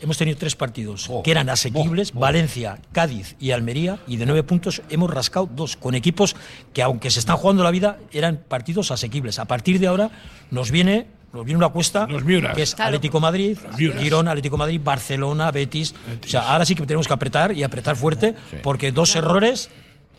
[0.00, 4.42] hemos tenido tres partidos Oh, que eran asequibles, Valencia, Cádiz y Almería, y de nueve
[4.42, 6.36] puntos hemos rascado dos, con equipos
[6.72, 9.38] que aunque se están jugando la vida, eran partidos asequibles.
[9.38, 10.10] A partir de ahora
[10.50, 12.54] nos viene, nos viene una cuesta Miuras.
[12.56, 12.78] que es.
[12.78, 13.58] Atlético Madrid.
[13.76, 15.94] Girona, Atlético Madrid, Barcelona, Betis.
[16.24, 19.70] O sea, ahora sí que tenemos que apretar y apretar fuerte, porque dos errores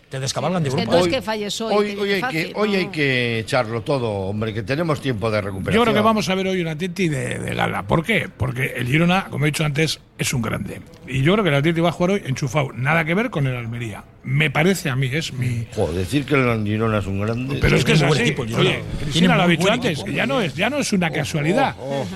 [0.09, 0.71] te descabalgan de
[1.21, 1.73] falles hoy.
[1.75, 2.77] Hoy, hoy hay fácil, que, hoy no.
[2.77, 5.75] hay que echarlo todo, hombre, que tenemos tiempo de recuperación.
[5.75, 7.83] Yo creo que vamos a ver hoy un Atleti de, de gala.
[7.83, 8.27] ¿Por qué?
[8.35, 10.81] Porque el Girona, como he dicho antes, es un grande.
[11.07, 12.71] Y yo creo que el Atleti va a jugar hoy enchufado.
[12.73, 14.03] Nada que ver con el Almería.
[14.23, 15.65] Me parece a mí, es mi.
[15.73, 17.57] Joder, decir que el Girona es un grande.
[17.61, 18.21] Pero es que es así.
[18.21, 18.69] equipo el Girona.
[18.69, 21.09] Oye, Tiene Cristina lo ha dicho antes, que ya no es, ya no es una
[21.09, 21.75] casualidad.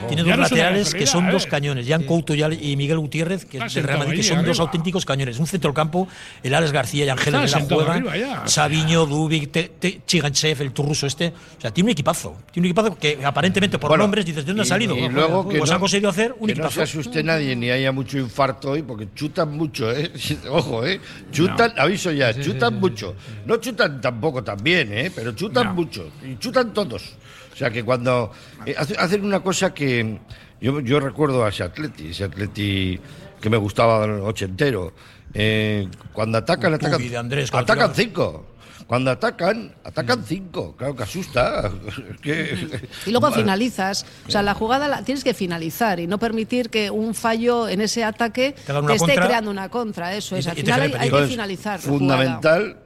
[0.10, 1.50] Tiene Ya dos no es una laterales que son dos ¿eh?
[1.50, 4.64] cañones, Jan Couto y Miguel Gutiérrez, que del Real Madrid, que son dos arriba.
[4.66, 5.40] auténticos cañones.
[5.40, 6.08] Un centrocampo,
[6.44, 8.06] el Alex García y Ángel de la juegan.
[8.48, 11.34] Sabiño, Dubik, Te- Te- Chiganchev, el turruso este.
[11.58, 12.38] O sea, tiene un equipazo.
[12.52, 14.96] Tiene un equipazo que aparentemente por Bueno, nombres dices, ¿de dónde ha salido?
[14.98, 16.76] Y, luego que pues no, han conseguido hacer un que no equipazo.
[16.76, 20.12] se asuste nadie ni haya mucho infarto hoy, porque chutan mucho, ¿eh?
[20.50, 21.00] Ojo, ¿eh?
[21.32, 23.16] Chutan, aviso ya, chutan mucho.
[23.46, 25.12] No chutan tampoco tan bien, ¿eh?
[25.14, 25.74] Pero chutan No.
[25.76, 26.10] mucho.
[26.26, 27.14] Y chutan todos.
[27.54, 28.32] O sea que cuando
[28.66, 30.18] eh, hace- hacen una cosa que
[30.60, 33.00] yo, yo recuerdo a ese atleti, ese atleti
[33.40, 34.94] que me gustaba ochentero.
[35.36, 37.94] Eh, cuando atacan, atacan, Andrés, atacan claro.
[37.96, 38.46] cinco.
[38.88, 40.76] Cuando atacan, atacan cinco.
[40.78, 41.72] Claro que asusta.
[41.88, 44.06] Es que- Y luego finalizas.
[44.28, 47.82] O sea, la jugada la tienes que finalizar y no permitir que un fallo en
[47.82, 50.16] ese ataque te, esté contra creando una contra.
[50.16, 50.48] Eso es.
[50.48, 51.80] Al final hay, que finalizar.
[51.80, 52.78] fundamental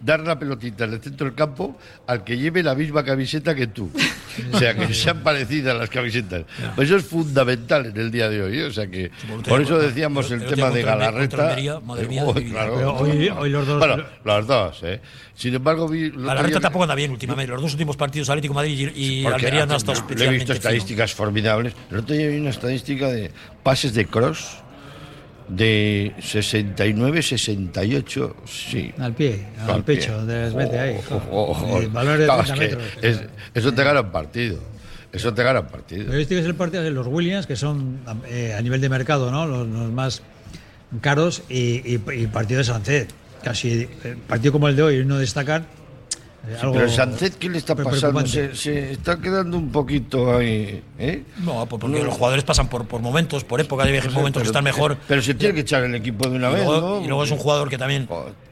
[0.00, 3.68] dar la pelotita en el centro del campo al que lleve la misma camiseta que
[3.68, 3.90] tú.
[4.52, 6.44] O sea, que sean parecidas las camisetas.
[6.74, 8.58] Pues eso es fundamental en el día de hoy.
[8.58, 8.64] ¿eh?
[8.64, 9.10] O sea que
[9.48, 11.56] por eso decíamos el el tema de Galarreta.
[12.20, 12.96] Oh,
[13.38, 15.00] hoy- los dos- Bueno, los dos, ¿eh?
[15.34, 16.04] Sin embargo, vi.
[16.04, 17.52] el otro A la reta día- tampoco anda bien últimamente.
[17.52, 20.52] Los dos últimos partidos, Atlético Madrid y, y Almería, no ha estado he visto fino.
[20.54, 21.74] estadísticas formidables.
[21.90, 23.30] El otro día vi una estadística de
[23.62, 24.58] pases de cross
[25.54, 28.34] de 69-68.
[28.46, 28.92] Sí.
[28.98, 29.96] Al pie, al, Al pie.
[29.96, 30.20] pecho,
[30.54, 30.96] mete ahí.
[31.10, 31.82] Oh, oh, oh.
[31.82, 32.92] Y valores de Claro, 30 es que metros.
[33.02, 33.20] es-
[33.54, 34.58] eso te gana un partido.
[35.12, 36.06] Eso te gana un partido.
[36.06, 37.98] Pero este es el partido de los Williams, que son
[38.28, 39.46] eh, a nivel de mercado ¿no?
[39.46, 40.22] los, los más
[41.00, 43.08] caros, y, y, y partido de Sánchez.
[43.42, 45.64] Casi eh, partido como el de hoy, no destacar.
[46.48, 48.26] Eh, algo Pero Sánchez, ¿qué le está pasando?
[48.26, 50.82] Se, se está quedando un poquito ahí.
[50.98, 51.22] ¿eh?
[51.38, 51.98] No, porque No.
[52.04, 54.96] los jugadores pasan por, por momentos, por épocas, hay momentos Pero- que están mejor.
[55.06, 57.04] Pero se tiene que echar el equipo de una y, vez, luego, ¿no?
[57.04, 58.08] y luego es un jugador que también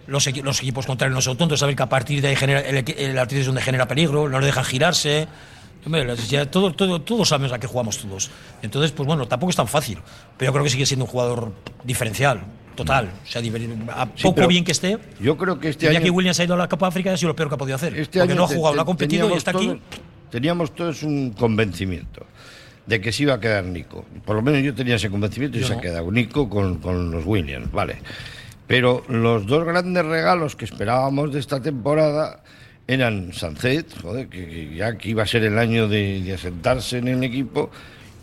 [0.07, 2.61] los, equi- los equipos contrarios no son tontos, saben que a partir de ahí genera,
[2.61, 5.27] el, el Atlético es donde genera peligro, no le dejan girarse.
[5.85, 8.31] Hombre, ya todo, todo, todos sabemos a qué jugamos todos.
[8.61, 9.99] Entonces, pues bueno, tampoco es tan fácil.
[10.37, 11.53] Pero yo creo que sigue siendo un jugador
[11.85, 12.43] diferencial,
[12.75, 13.11] total.
[13.25, 13.43] O sea,
[13.95, 14.99] a poco bien que esté.
[15.21, 16.03] Yo creo que este ya año.
[16.03, 17.77] que Williams ha ido a la Copa África ha sido lo peor que ha podido
[17.77, 17.99] hacer.
[17.99, 19.81] Este porque año no ha jugado, no ha competido y está aquí.
[20.31, 22.25] Teníamos todos un convencimiento
[22.87, 24.05] de que se iba a quedar Nico.
[24.25, 27.11] Por lo menos yo tenía ese convencimiento y Yo se ha quedado Nico con, con
[27.11, 27.99] los Williams, vale.
[28.67, 32.43] Pero los dos grandes regalos que esperábamos de esta temporada
[32.87, 36.99] eran Sancet, joder, que, que ya que iba a ser el año de, de asentarse
[36.99, 37.71] en el equipo,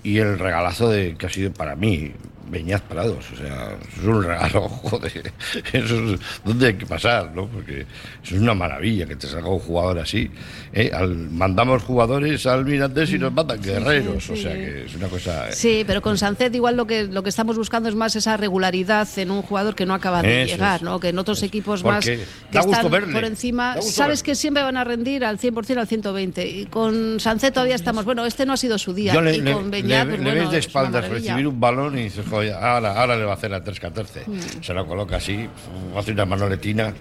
[0.03, 2.13] y el regalazo de que ha sido para mí
[2.49, 5.33] Beñaz Parados, o sea, es un regalo, joder,
[5.73, 7.47] eso es donde hay que pasar, ¿no?
[7.47, 7.81] Porque
[8.23, 10.29] eso es una maravilla que te salga un jugador así.
[10.73, 10.91] ¿eh?
[10.93, 14.57] Al- mandamos jugadores al Mirandés y nos mandan guerreros, sí, o sea sí.
[14.59, 15.51] que es una cosa.
[15.51, 19.07] Sí, pero con Sancet igual lo que lo que estamos buscando es más esa regularidad
[19.17, 20.81] en un jugador que no acaba de Eso llegar, es.
[20.83, 20.99] ¿no?
[20.99, 22.19] Que en otros equipos más que
[22.51, 24.23] están verle, por encima, sabes verle.
[24.23, 28.25] que siempre van a rendir al 100% al 120 y con Sancet todavía estamos, bueno,
[28.25, 30.23] este no ha sido su día Yo le, y le- con le- Beñat, le pues,
[30.23, 31.31] bueno, ves de es espaldas maravilla.
[31.33, 34.27] recibir un balón y dices, joder, ahora, ahora le va a hacer la 3-14.
[34.27, 34.63] Mm.
[34.63, 35.47] Se lo coloca así,
[35.95, 36.93] hace una manoletina,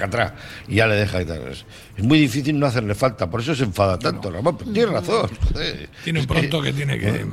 [0.00, 0.32] atrás
[0.68, 1.42] y ya le deja y tal.
[1.48, 1.64] Es,
[1.98, 4.56] muy difícil no hacerle falta, por eso se enfada tanto, Ramón.
[4.58, 5.88] pero Tiene razón, joder.
[6.02, 7.26] Tiene un pronto que tiene que,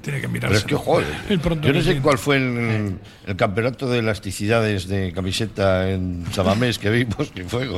[0.00, 0.38] tiene que mirarse.
[0.38, 2.00] Pero es que, joder, El pronto yo no sé tiene.
[2.02, 7.68] cuál fue el, el campeonato de elasticidades de camiseta en Sabamés que vimos, que fue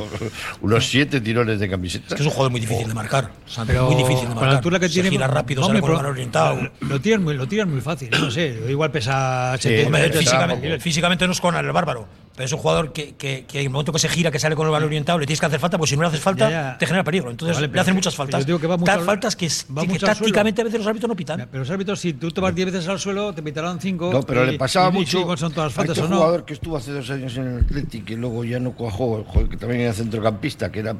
[0.61, 2.07] unos siete tirones de camiseta.
[2.09, 3.31] Es que es un jugador muy difícil de marcar.
[3.45, 4.49] o sea, Pero muy difícil de con marcar.
[4.51, 5.09] la altura que Se tiene.
[5.09, 6.69] gira rápido, hombre, sale con el orientado.
[6.81, 8.09] Lo tiran muy, lo tiran muy fácil.
[8.11, 10.23] No sé, igual pesa Sí, 70 hombre, metros.
[10.23, 13.65] físicamente, físicamente no es con el bárbaro, pero es un jugador que, que, que en
[13.65, 15.59] el momento que se gira, que sale con el balón orientado, le tienes que hacer
[15.59, 16.77] falta, pues si no le haces falta, Ya, ya.
[16.77, 17.29] te genera peligro.
[17.29, 18.45] Entonces Vale, le hacen muchas faltas.
[18.45, 21.09] digo que va mucho Tal al- faltas que, va que tácticamente a veces los árbitros
[21.09, 21.47] no pitan.
[21.51, 24.09] Pero los árbitros, si tú te vas 10 veces al suelo, te pitarán 5.
[24.13, 25.35] No, pero le pasaba mucho.
[25.37, 26.17] Son todas a faltas este o no.
[26.17, 29.57] jugador que estuvo hace dos años en el Athletic y luego ya no cuajó, que
[29.57, 30.95] también era centrocampista, que era,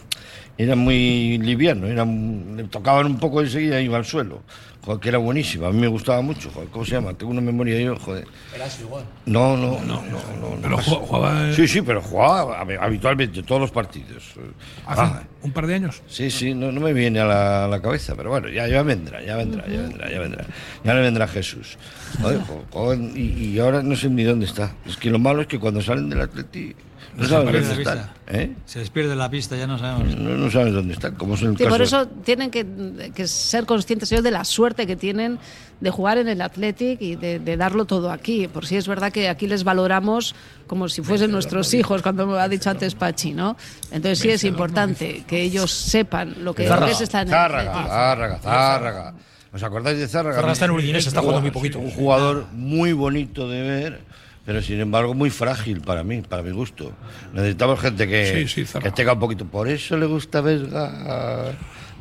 [0.58, 4.42] era muy liviano, era, le tocaban un poco enseguida y iba al suelo.
[4.86, 6.52] Joder, que era buenísimo, a mí me gustaba mucho.
[6.52, 7.14] Joder, ¿Cómo se llama?
[7.14, 8.28] Tengo una memoria yo, joder.
[8.54, 9.06] Eras igual.
[9.26, 10.22] No, no, no, no.
[10.42, 10.78] no, Pero no.
[10.78, 14.34] ju- jugaba- Sí, sí, pero jugaba hab- habitualmente todos los partidos.
[14.86, 16.02] Hace Ah, un par de años.
[16.08, 18.84] Sí, sí, no, no me viene a la, a la cabeza, pero bueno, ya, ya
[18.84, 20.46] vendrá, ya vendrá, ya vendrá, ya vendrá.
[20.84, 21.78] Ya le vendrá Jesús.
[22.22, 24.74] Joder, jo- joder, y, y ahora no sé ni dónde está.
[24.86, 26.76] Es que lo malo es que cuando salen del Atleti
[27.16, 28.12] no saben Pierde dónde la están.
[28.28, 28.56] ¿eh?
[28.66, 30.16] Se les pierde la pista, ya no sabemos.
[30.16, 31.70] No, no sabes dónde están, como es el Sí, caso.
[31.70, 32.66] por eso tienen que,
[33.14, 35.40] que ser conscientes ellos de la suerte que tienen
[35.80, 38.48] de jugar en el Athletic y de, de darlo todo aquí.
[38.48, 40.34] Por si es verdad que aquí les valoramos
[40.68, 43.58] como si fuesen nuestros hijos, cuando ha dicho antes Pachi, ¿no?
[43.92, 47.72] Entonces sí es importante que ellos sepan lo que, lo es estar en el Zárraga,
[47.72, 47.90] Athletic.
[47.92, 49.14] Zárraga, Zárraga.
[49.54, 50.36] ¿Os acordáis de Zárraga?
[50.38, 51.78] Zárraga está en Udinese, está jugando muy poquito.
[51.80, 54.02] Un jugador muy bonito de ver,
[54.46, 56.92] pero sin embargo muy frágil para mí, para mi gusto.
[57.34, 59.46] Necesitamos gente que, Sí, sí, que tenga un poquito.
[59.46, 61.52] Por eso le gusta Vesga a,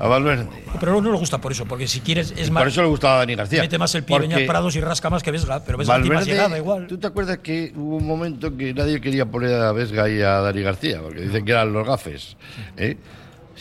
[0.04, 0.48] a Valverde.
[0.80, 2.62] Pero no le gusta por eso, porque si quieres es Y más.
[2.62, 3.62] por eso le gustaba a Dani García.
[3.62, 6.32] Mete más el pie Parados y rasca más que Vesga, pero Vesga tiene más Valverde,
[6.32, 6.86] llegada igual.
[6.88, 10.40] ¿Tú te acuerdas que hubo un momento que nadie quería poner a Vesga y a
[10.40, 11.00] Dani García?
[11.00, 12.36] Porque dicen que eran los gafes.
[12.76, 12.96] ¿eh?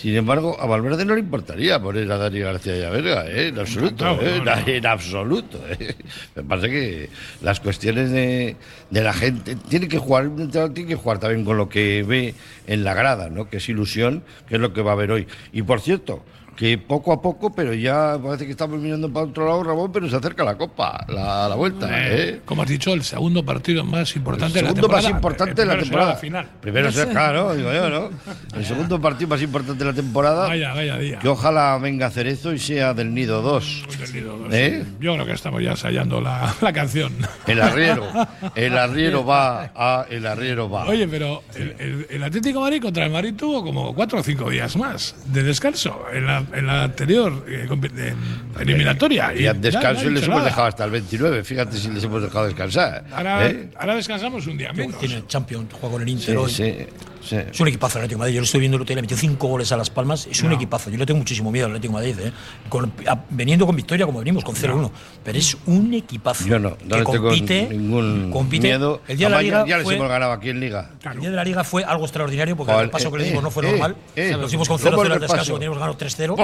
[0.01, 3.49] Sin embargo, a Valverde no le importaría poner a Dani García y a Vesga, ¿eh?
[3.49, 4.03] en absoluto.
[4.03, 4.41] No, no, ¿eh?
[4.43, 4.51] no.
[4.65, 5.63] En absoluto.
[5.69, 5.93] ¿eh?
[6.35, 7.09] Me parece que
[7.43, 8.55] las cuestiones de,
[8.89, 9.55] de la gente.
[9.69, 10.31] Tiene que jugar,
[10.73, 12.33] tiene que jugar también con lo que ve
[12.65, 13.47] en la grada, ¿no?
[13.47, 15.27] que es ilusión, que es lo que va a ver hoy.
[15.53, 16.23] Y por cierto,
[16.61, 20.07] que poco a poco, pero ya parece que estamos mirando para otro lado, Ramón, pero
[20.07, 21.87] se acerca la Copa, la, la vuelta.
[21.91, 22.41] ¿eh?
[22.45, 25.17] Como has dicho, el segundo partido más importante El de la segundo más temporada.
[25.17, 26.09] importante El de la temporada.
[26.11, 26.47] la final.
[26.61, 28.09] Primero será, claro, digo yo, ¿no?
[28.55, 30.47] El segundo partido más importante de la temporada.
[30.49, 31.17] Vaya, vaya día.
[31.17, 33.85] Que ojalá venga Cerezo y sea del Nido 2.
[33.99, 34.83] Del Nido dos, ¿Eh?
[34.85, 34.97] sí.
[34.99, 37.11] Yo creo que estamos ya ensayando la, la canción.
[37.47, 38.05] El arriero.
[38.53, 40.85] El arriero va a el arriero va.
[40.85, 44.23] Oye, pero el, el- el Atlético de Madrid contra el Madrid tuvo como cuatro o
[44.23, 48.15] cinco días más de descanso en la, en la anterior eh, en-
[48.59, 49.33] eliminatoria.
[49.33, 50.49] y al ya descanso no les hemos nada.
[50.49, 51.43] dejado hasta el 29.
[51.43, 53.05] Fíjate si les hemos dejado descansar.
[53.11, 53.69] Ahora, ¿eh?
[53.77, 54.99] ahora descansamos un día menos.
[54.99, 56.51] Tiene Champions, juega con el Sí, Inter hoy.
[56.51, 56.75] sí,
[57.23, 57.35] sí.
[57.51, 58.33] Es un equipazo el Atlético de Madrid.
[58.35, 60.27] Yo lo estoy viendo el otro día, le metió cinco goles a Las Palmas.
[60.29, 60.55] Es un No.
[60.55, 60.89] equipazo.
[60.89, 62.25] Yo le tengo muchísimo miedo al Atlético de Madrid.
[62.27, 62.31] ¿eh?
[62.69, 64.91] Con- a- veniendo con victoria como venimos, con 0-1.
[65.23, 66.45] Pero es un equipazo.
[66.45, 68.67] Yo no, no que le tengo compite, ningún compite.
[68.67, 69.01] miedo.
[69.07, 70.89] El día de la Liga ya les fue- hemos ganado aquí en Liga.
[71.11, 73.27] El día de la Liga fue algo extraordinario porque Joder, el paso que le eh,
[73.29, 73.95] dimos no fue eh, normal.
[74.15, 76.35] eh, Nos fuimos con ¿cómo 0-0 el al descanso, teníamos ganado 3-0.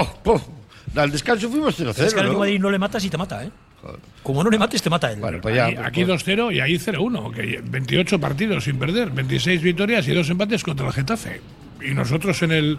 [0.96, 1.98] Al descanso fuimos 0-0.
[2.04, 2.38] Es que al ¿no?
[2.38, 3.50] Madrid no le matas y te mata, ¿eh?
[4.22, 5.20] Como no le mates, te mata él.
[5.20, 5.66] Bueno, pues ya.
[5.66, 10.28] Aquí, aquí 2-0 y ahí 0-1, que 28 partidos sin perder, 26 victorias y dos
[10.30, 11.40] empates contra el Getafe.
[11.80, 12.76] Y nosotros en el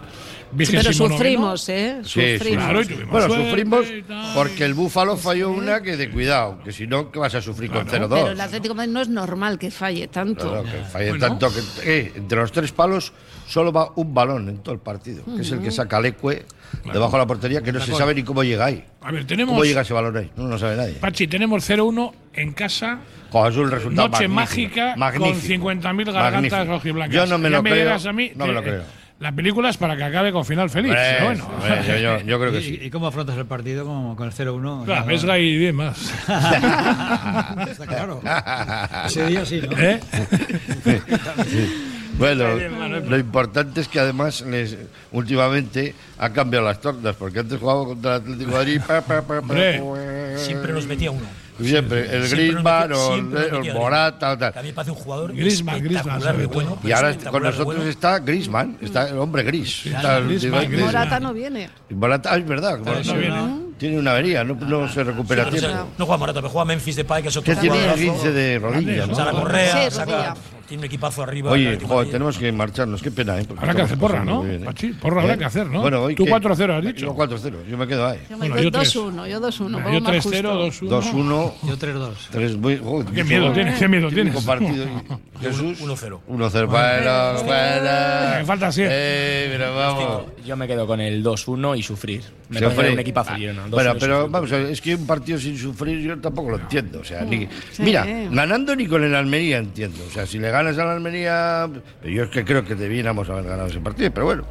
[0.54, 2.00] pero noveno- sufrimos, ¿eh?
[2.04, 2.64] Sí, Sufrimos.
[2.64, 3.86] Claro, y tuvimos Bueno, suerte sufrimos
[4.34, 7.70] porque el Búfalo falló una que de cuidado, que si no, que vas a sufrir
[7.70, 8.08] con Claro.
[8.08, 8.20] 0-2.
[8.20, 10.50] Pero el Atlético Madrid no es normal que falle tanto.
[10.50, 11.28] Claro, que falle Bueno.
[11.28, 13.14] tanto que eh, entre los tres palos
[13.48, 16.44] solo va un balón en todo el partido, que es el que saca Leque
[16.92, 18.84] debajo de la portería, que no se sabe ni cómo llega ahí.
[19.02, 19.52] A ver, tenemos.
[19.52, 20.30] ¿Cómo llega ese balón ahí?
[20.36, 20.94] No lo sabe nadie.
[20.94, 22.98] Pachi, tenemos 0-1 en casa.
[23.32, 27.14] Es un resultado Noche magnífico, mágica magnífico, con 50.000 gargantas rojiblancas.
[27.14, 27.74] Yo no me lo creo.
[27.76, 28.82] dirás a mí no me lo creo.
[29.20, 30.94] La película es para que acabe con final feliz.
[30.94, 31.46] Pero bueno.
[31.46, 32.78] hombre, yo, yo- yo creo que ¿Y, sí.
[32.82, 34.84] y cómo afrontas el partido con, con el 0-1?
[34.86, 36.10] Claro, No, Vesga y bien más.
[37.70, 38.22] Está claro.
[39.06, 39.76] Ese día sí, ¿no?
[39.78, 40.00] ¿Eh?
[42.20, 42.54] Bueno,
[43.08, 44.76] lo importante es que además les,
[45.10, 48.80] últimamente ha cambiado las tornas, porque antes jugaba contra el Atlético de Madrid.
[48.86, 51.26] pa, pa, pa, pues, Siempre nos metía uno.
[51.62, 54.64] Siempre, el Griezmann o el, Morata tal.
[54.64, 56.20] Me parece un jugador Griezmann, Griezmann,
[56.52, 56.78] bueno.
[56.82, 57.82] Y ahora con nosotros bueno.
[57.90, 59.84] está Griezmann, está el hombre gris.
[59.84, 60.94] Está el- Griezmann, el- Griezmann.
[60.94, 61.68] Morata no viene.
[61.90, 63.60] Morata, ah, es verdad, Morata no viene.
[63.78, 65.68] tiene una avería, no, no se recupera tiempo.
[65.98, 68.02] no juega Morata, pero juega Memphis Depay, que es otro Que tiene jugadorazo.
[68.12, 69.14] 15 de rodilla, ¿no?
[69.14, 70.34] Saca Correa, Sí, saca-.
[70.70, 71.50] Tiene un equipazo arriba.
[71.50, 73.44] Oye, joder, tenemos que marcharnos, qué pena, ¿eh?
[73.46, 74.42] Porque Habrá que hacer porra, ¿no?
[74.44, 74.64] bien, ¿eh?
[74.64, 75.80] Pachi, porra habrá que hacer, ¿no?
[75.80, 77.06] Bueno, hoy Tú que- 4-0 has dicho.
[77.06, 78.20] Yo 4-0, yo me quedo ahí.
[78.30, 78.94] Yo, me Bueno, doy yo tres.
[78.94, 79.70] 2-1, yo 2-1.
[79.78, 80.86] Yo pongo más 3-0, justo.
[80.86, 81.52] 2-1.
[81.60, 81.68] 2-1.
[81.68, 82.12] Yo 3-2.
[82.30, 84.32] Tres muy, joder, Qué miedo tienes, qué miedo tienes.
[84.32, 84.86] típico partido.
[85.40, 85.80] Jesús.
[85.80, 86.20] 1-0.
[86.28, 86.66] 1-0.
[86.68, 88.38] Bueno, bueno.
[88.38, 88.90] Me falta siete.
[88.92, 90.22] Eh, pero vamos.
[90.46, 92.22] Yo me quedo con el 2-1 y sufrir.
[92.48, 93.32] Me parece un equipazo.
[93.32, 97.00] 2-1 Bueno, pero vamos es que un partido sin sufrir yo tampoco lo entiendo.
[97.00, 97.26] O sea,
[97.78, 99.98] mira, ganando ni con el Almería entiendo.
[100.08, 101.68] O sea, si le ganas al Almería,
[102.04, 104.44] yo es que creo que debiéramos haber ganado ese partido, pero bueno,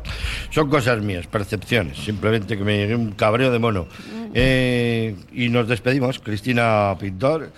[0.50, 1.98] son cosas mías, percepciones.
[1.98, 3.88] Simplemente que me llegué un cabreo de mono.
[4.34, 7.52] Eh, y nos despedimos, Cristina Pintor,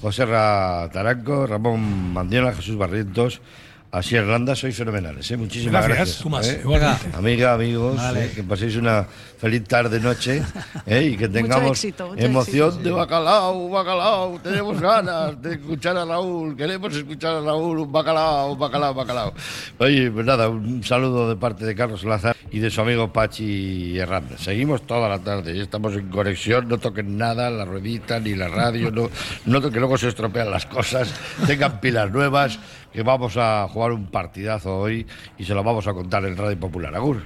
[0.00, 3.42] José Ra Taranco, Ramón Mandiola, Jesús Barrientos.
[3.90, 5.36] Así Irlanda, sois fenomenales, ¿eh?
[5.38, 6.22] muchísimas Gracias.
[6.22, 6.56] gracias.
[6.56, 7.08] ¿eh?
[7.14, 8.26] Amiga, amigos, Vale.
[8.26, 9.06] eh, que paséis una
[9.38, 10.42] feliz tarde, noche
[10.86, 11.10] ¿eh?
[11.12, 12.84] y que tengamos éxito, emoción éxito.
[12.84, 14.38] de bacalao, bacalao.
[14.40, 19.32] Tenemos ganas de escuchar a Raúl, queremos escuchar a Raúl, un bacalao, un bacalao, bacalao.
[19.78, 23.96] Oye, pues nada, un saludo de parte de Carlos Lazar y de su amigo Pachi
[23.98, 24.40] Hernández.
[24.40, 28.48] Seguimos toda la tarde y estamos en conexión, no toquen nada, la ruedita ni la
[28.48, 29.08] radio, no,
[29.46, 31.14] no que luego se estropean las cosas,
[31.46, 32.58] tengan pilas nuevas,
[32.92, 35.06] que vamos a jugar un partidazo hoy
[35.38, 36.94] y se lo vamos a contar en Radio Popular.
[36.94, 37.22] Agur.